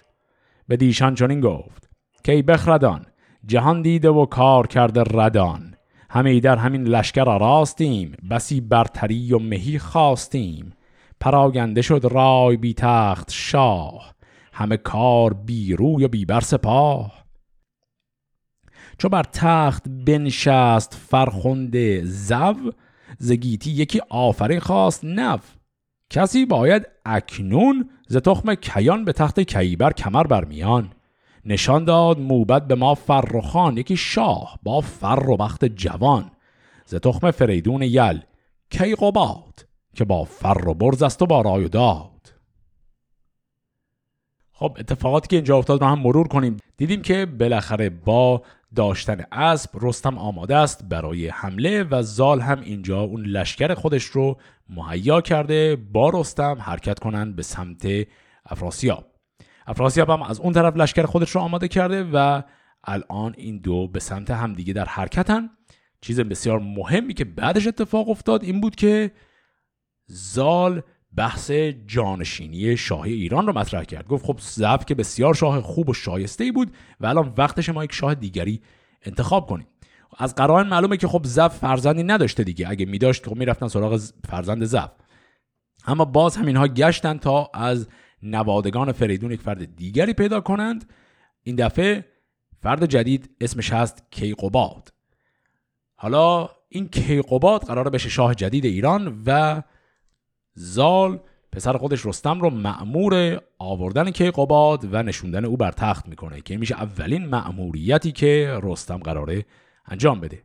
به 0.68 0.78
دیشان 0.78 1.16
چنین 1.16 1.40
گفت 1.40 1.90
کی 2.24 2.42
بخردان 2.42 3.06
جهان 3.46 3.82
دیده 3.82 4.10
و 4.10 4.26
کار 4.26 4.68
کرده 4.68 5.04
ردان. 5.04 5.76
همه 6.10 6.40
در 6.40 6.56
همین 6.56 6.84
لشکر 6.84 7.38
راستیم 7.38 8.16
بسی 8.30 8.62
برتری 8.62 9.34
و 9.34 9.40
مهی 9.40 9.80
خواستیم. 9.80 10.74
پراگنده 11.24 11.82
شد 11.82 12.08
رای 12.12 12.58
بی 12.58 12.74
تخت 12.74 13.32
شاه. 13.32 14.14
همه 14.54 14.78
کار 14.78 15.34
بی 15.34 15.76
روی 15.76 16.06
و 16.06 16.08
بی 16.08 16.26
بر 16.26 16.40
سپاه 16.40 17.24
چو 18.98 19.10
بر 19.10 19.24
تخت 19.24 19.84
بنشست 19.90 20.94
فرخنده 20.94 22.04
زو 22.04 22.72
زگیتی 23.20 23.72
یکی 23.72 24.02
آفرین 24.10 24.60
خواست 24.60 25.06
نف 25.06 25.56
کسی 26.10 26.46
باید 26.46 26.88
اکنون 27.06 27.90
ز 28.08 28.18
تخم 28.18 28.56
کیان 28.56 29.06
به 29.06 29.14
تخت 29.14 29.40
کیبر 29.40 29.94
کمر 29.94 30.28
برمیان 30.28 30.92
نشان 31.46 31.86
داد 31.86 32.20
موبت 32.20 32.68
به 32.68 32.76
ما 32.76 32.96
فرخان 32.96 33.78
یکی 33.78 33.98
شاه 33.98 34.60
با 34.64 34.82
فر 34.82 35.30
و 35.30 35.38
بخت 35.38 35.66
جوان. 35.66 36.32
ز 36.86 36.96
تخم 36.96 37.32
فریدون 37.32 37.82
یل 37.82 38.20
کی 38.70 38.96
قباد 38.96 39.63
که 39.96 40.06
با 40.06 40.24
فر 40.24 40.68
و 40.68 40.74
برز 40.74 41.04
است 41.04 41.22
و 41.22 41.26
با 41.26 41.42
رای 41.42 41.66
و 41.66 41.68
داد. 41.68 42.10
خب 44.52 44.78
اتفاقاتی 44.80 45.28
که 45.28 45.36
اینجا 45.36 45.58
افتاد 45.58 45.82
رو 45.82 45.88
هم 45.88 46.00
مرور 46.00 46.28
کنیم. 46.28 46.58
دیدیم 46.78 47.02
که 47.02 47.26
بالاخره 47.26 47.90
با 47.90 48.44
داشتن 48.76 49.26
اسب 49.32 49.70
رستم 49.82 50.18
آماده 50.18 50.56
است 50.56 50.84
برای 50.90 51.28
حمله 51.28 51.84
و 51.84 52.02
زال 52.02 52.42
هم 52.42 52.62
اینجا 52.62 53.00
اون 53.02 53.26
لشکر 53.26 53.74
خودش 53.74 54.04
رو 54.04 54.38
مهیا 54.70 55.22
کرده 55.22 55.76
با 55.76 56.10
رستم 56.10 56.58
حرکت 56.60 57.00
کنند 57.00 57.36
به 57.36 57.44
سمت 57.44 57.88
افراسیاب. 58.46 59.06
افراسیاب 59.68 60.10
هم 60.10 60.22
از 60.22 60.40
اون 60.40 60.54
طرف 60.54 60.78
لشکر 60.78 61.06
خودش 61.06 61.30
رو 61.30 61.42
آماده 61.42 61.68
کرده 61.68 62.04
و 62.04 62.42
الان 62.84 63.34
این 63.38 63.58
دو 63.58 63.88
به 63.88 64.00
سمت 64.00 64.32
همدیگه 64.32 64.74
در 64.74 64.86
حرکتن. 64.86 65.50
چیز 66.02 66.20
بسیار 66.20 66.60
مهمی 66.60 67.14
که 67.14 67.26
بعدش 67.26 67.68
اتفاق 67.68 68.10
افتاد 68.10 68.44
این 68.44 68.62
بود 68.62 68.76
که 68.76 69.12
زال 70.08 70.82
بحث 71.16 71.52
جانشینی 71.86 72.78
شاهی 72.78 73.14
ایران 73.14 73.48
رو 73.48 73.54
مطرح 73.54 73.84
کرد. 73.84 74.08
گفت 74.08 74.26
خب 74.26 74.40
زف 74.42 74.86
که 74.86 74.96
بسیار 74.96 75.34
شاه 75.34 75.62
خوب 75.62 75.90
و 75.90 75.94
شایسته 75.94 76.44
ای 76.44 76.52
بود 76.52 76.72
و 77.00 77.06
الان 77.06 77.34
وقتش 77.38 77.70
ما 77.70 77.84
یک 77.84 77.94
شاه 77.94 78.16
دیگری 78.16 78.62
انتخاب 79.02 79.48
کنیم. 79.48 79.68
از 80.18 80.36
قرائن 80.36 80.68
معلومه 80.68 80.98
که 80.98 81.08
خب 81.08 81.22
زف 81.24 81.58
فرزندی 81.58 82.04
نداشته 82.04 82.44
دیگه. 82.44 82.70
اگه 82.70 82.86
میداشت 82.86 83.26
خب 83.26 83.36
می‌رفتن 83.36 83.68
سراغ 83.68 84.02
فرزند 84.30 84.64
زف 84.64 84.92
اما 85.88 86.06
باز 86.06 86.36
هم 86.36 86.46
اینها 86.46 86.68
گشتن 86.68 87.18
تا 87.18 87.52
از 87.54 87.88
نوادگان 88.24 88.92
فریدون 88.92 89.32
یک 89.32 89.42
فرد 89.42 89.76
دیگری 89.76 90.14
پیدا 90.14 90.42
کنند. 90.42 90.94
این 91.44 91.56
دفعه 91.56 92.06
فرد 92.62 92.86
جدید 92.86 93.30
اسمش 93.42 93.74
هست 93.74 94.04
کیقوباد. 94.12 94.94
حالا 95.96 96.50
این 96.70 96.88
کیقوباد 96.88 97.64
قراره 97.66 97.90
بشه 97.90 98.10
شاه 98.10 98.36
جدید 98.36 98.66
ایران 98.66 99.24
و 99.26 99.62
زال 100.54 101.20
پسر 101.52 101.78
خودش 101.78 102.06
رستم 102.06 102.42
رو 102.42 102.50
معمور 102.50 103.42
آوردن 103.60 104.12
کیقوباد 104.12 104.94
و 104.94 105.04
نشوندن 105.04 105.46
او 105.46 105.58
بر 105.58 105.72
تخت 105.72 106.08
می‌کنه 106.08 106.42
که 106.42 106.58
میشه 106.58 106.76
اولین 106.76 107.26
معموریتی 107.26 108.12
که 108.12 108.60
رستم 108.64 108.98
قراره 108.98 109.46
انجام 109.86 110.20
بده. 110.20 110.44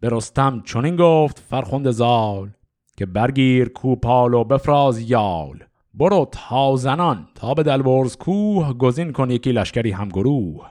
به 0.00 0.08
رستم 0.12 0.62
چنین 0.66 0.96
گفت 0.96 1.38
فرخوند 1.38 1.90
زال 1.90 2.50
که 2.96 3.06
برگیر 3.06 3.68
کوپال 3.68 4.34
و 4.34 4.44
بفراز 4.44 5.10
یال. 5.10 5.64
برو 5.94 6.28
تا 6.32 6.76
زنان 6.76 7.28
تا 7.34 7.54
به 7.54 7.62
دلورز 7.62 8.16
کوه 8.16 8.72
گزین 8.72 9.12
کن 9.12 9.30
یکی 9.30 9.52
لشکری 9.52 9.90
هم 9.90 10.08
گروه 10.08 10.70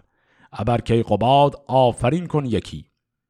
ابر 0.52 0.82
کیقوباد 0.82 1.64
آفرین 1.68 2.28
کن 2.28 2.46
یکی 2.46 2.86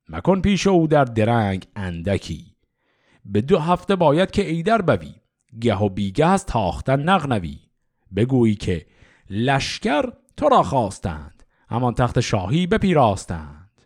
مکن 0.10 0.42
پیش 0.42 0.68
او 0.68 0.88
در 0.88 1.06
درنگ 1.06 1.66
اندکی. 1.76 2.51
به 3.26 3.42
دو 3.42 3.60
هفته 3.60 3.96
باید 3.96 4.32
که 4.32 4.50
ایدر 4.50 4.82
بوی 4.82 5.14
گه 5.62 5.76
و 5.76 5.90
بیگه 5.90 6.26
از 6.26 6.46
تاختن 6.46 7.04
نغنوی. 7.04 7.60
بگویی 8.16 8.56
که 8.56 8.86
لشکر 9.30 10.14
تو 10.38 10.50
را 10.50 10.64
خواستند. 10.64 11.44
همان 11.70 11.94
تخت 11.94 12.20
شاهی 12.20 12.68
بپیراستند. 12.68 13.82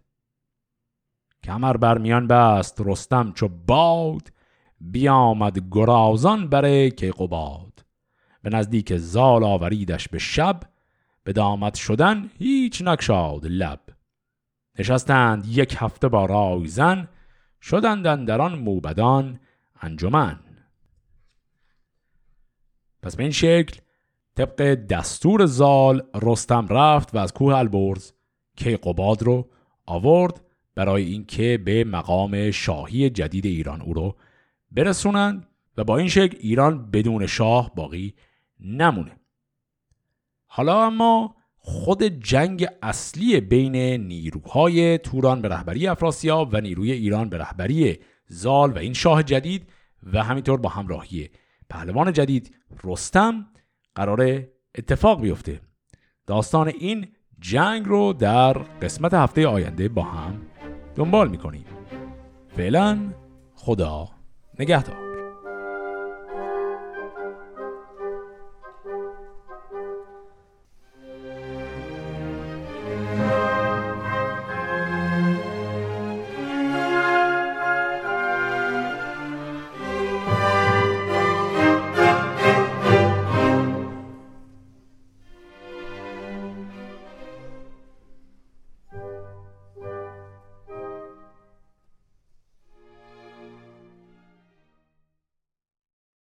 کمر 1.43 1.77
برمیان 1.77 2.27
بست 2.27 2.81
رستم 2.85 3.31
چو 3.31 3.47
باد. 3.47 4.31
بیامد 4.81 5.67
گرازان 5.71 6.49
بره 6.49 6.91
که 6.91 7.11
قباد. 7.11 7.85
به 8.41 8.49
نزدیک 8.49 8.97
زال 8.97 9.43
آوریدش 9.43 10.07
به 10.07 10.17
شب. 10.17 10.59
به 11.23 11.33
دامت 11.33 11.75
شدن 11.75 12.29
هیچ 12.37 12.81
نکشاد 12.81 13.45
لب. 13.45 13.79
نشستند 14.79 15.45
یک 15.47 15.75
هفته 15.79 16.07
با 16.07 16.25
رایزن 16.25 17.07
شدند 17.65 18.27
در 18.27 18.41
آن 18.41 18.59
موبدان 18.59 19.39
انجمن. 19.81 20.39
پس 23.01 23.15
به 23.15 23.23
این 23.23 23.31
شکل 23.31 23.79
طبق 24.35 24.61
دستور 24.73 25.45
زال 25.45 26.03
رستم 26.21 26.67
رفت 26.67 27.15
و 27.15 27.17
از 27.17 27.33
کوه 27.33 27.55
البرز 27.55 28.11
کیقوباد 28.55 29.23
رو 29.23 29.49
آورد 29.85 30.41
برای 30.75 31.03
اینکه 31.03 31.59
به 31.65 31.83
مقام 31.83 32.51
شاهی 32.51 33.09
جدید 33.09 33.45
ایران 33.45 33.81
او 33.81 33.93
رو 33.93 34.15
برسونند 34.71 35.47
و 35.77 35.83
با 35.83 35.97
این 35.97 36.07
شکل 36.07 36.37
ایران 36.39 36.91
بدون 36.91 37.27
شاه 37.27 37.75
باقی 37.75 38.15
نمونه. 38.59 39.19
حالا 40.45 40.85
اما 40.85 41.35
خود 41.67 42.03
جنگ 42.03 42.67
اصلی 42.81 43.41
بین 43.41 43.75
نیروهای 44.07 44.97
توران 44.97 45.41
به 45.41 45.47
رهبری 45.47 45.87
افراسیاب 45.87 46.49
و 46.53 46.61
نیروی 46.61 46.91
ایران 46.91 47.29
به 47.29 47.37
رهبری 47.37 47.99
زال 48.27 48.71
و 48.71 48.77
این 48.77 48.93
شاه 48.93 49.23
جدید 49.23 49.69
و 50.13 50.23
همینطور 50.23 50.57
با 50.57 50.69
همراهی 50.69 51.29
پهلوان 51.69 52.13
جدید 52.13 52.55
رستم 52.83 53.45
قرار 53.95 54.43
اتفاق 54.77 55.21
بیفته. 55.21 55.61
داستان 56.27 56.67
این 56.67 57.07
جنگ 57.39 57.85
رو 57.85 58.13
در 58.13 58.53
قسمت 58.53 59.13
هفته 59.13 59.47
آینده 59.47 59.89
با 59.89 60.03
هم 60.03 60.41
دنبال 60.95 61.29
می‌کنیم. 61.29 61.65
فعلا 62.47 63.13
خدا 63.55 64.09
نگهدار. 64.59 65.04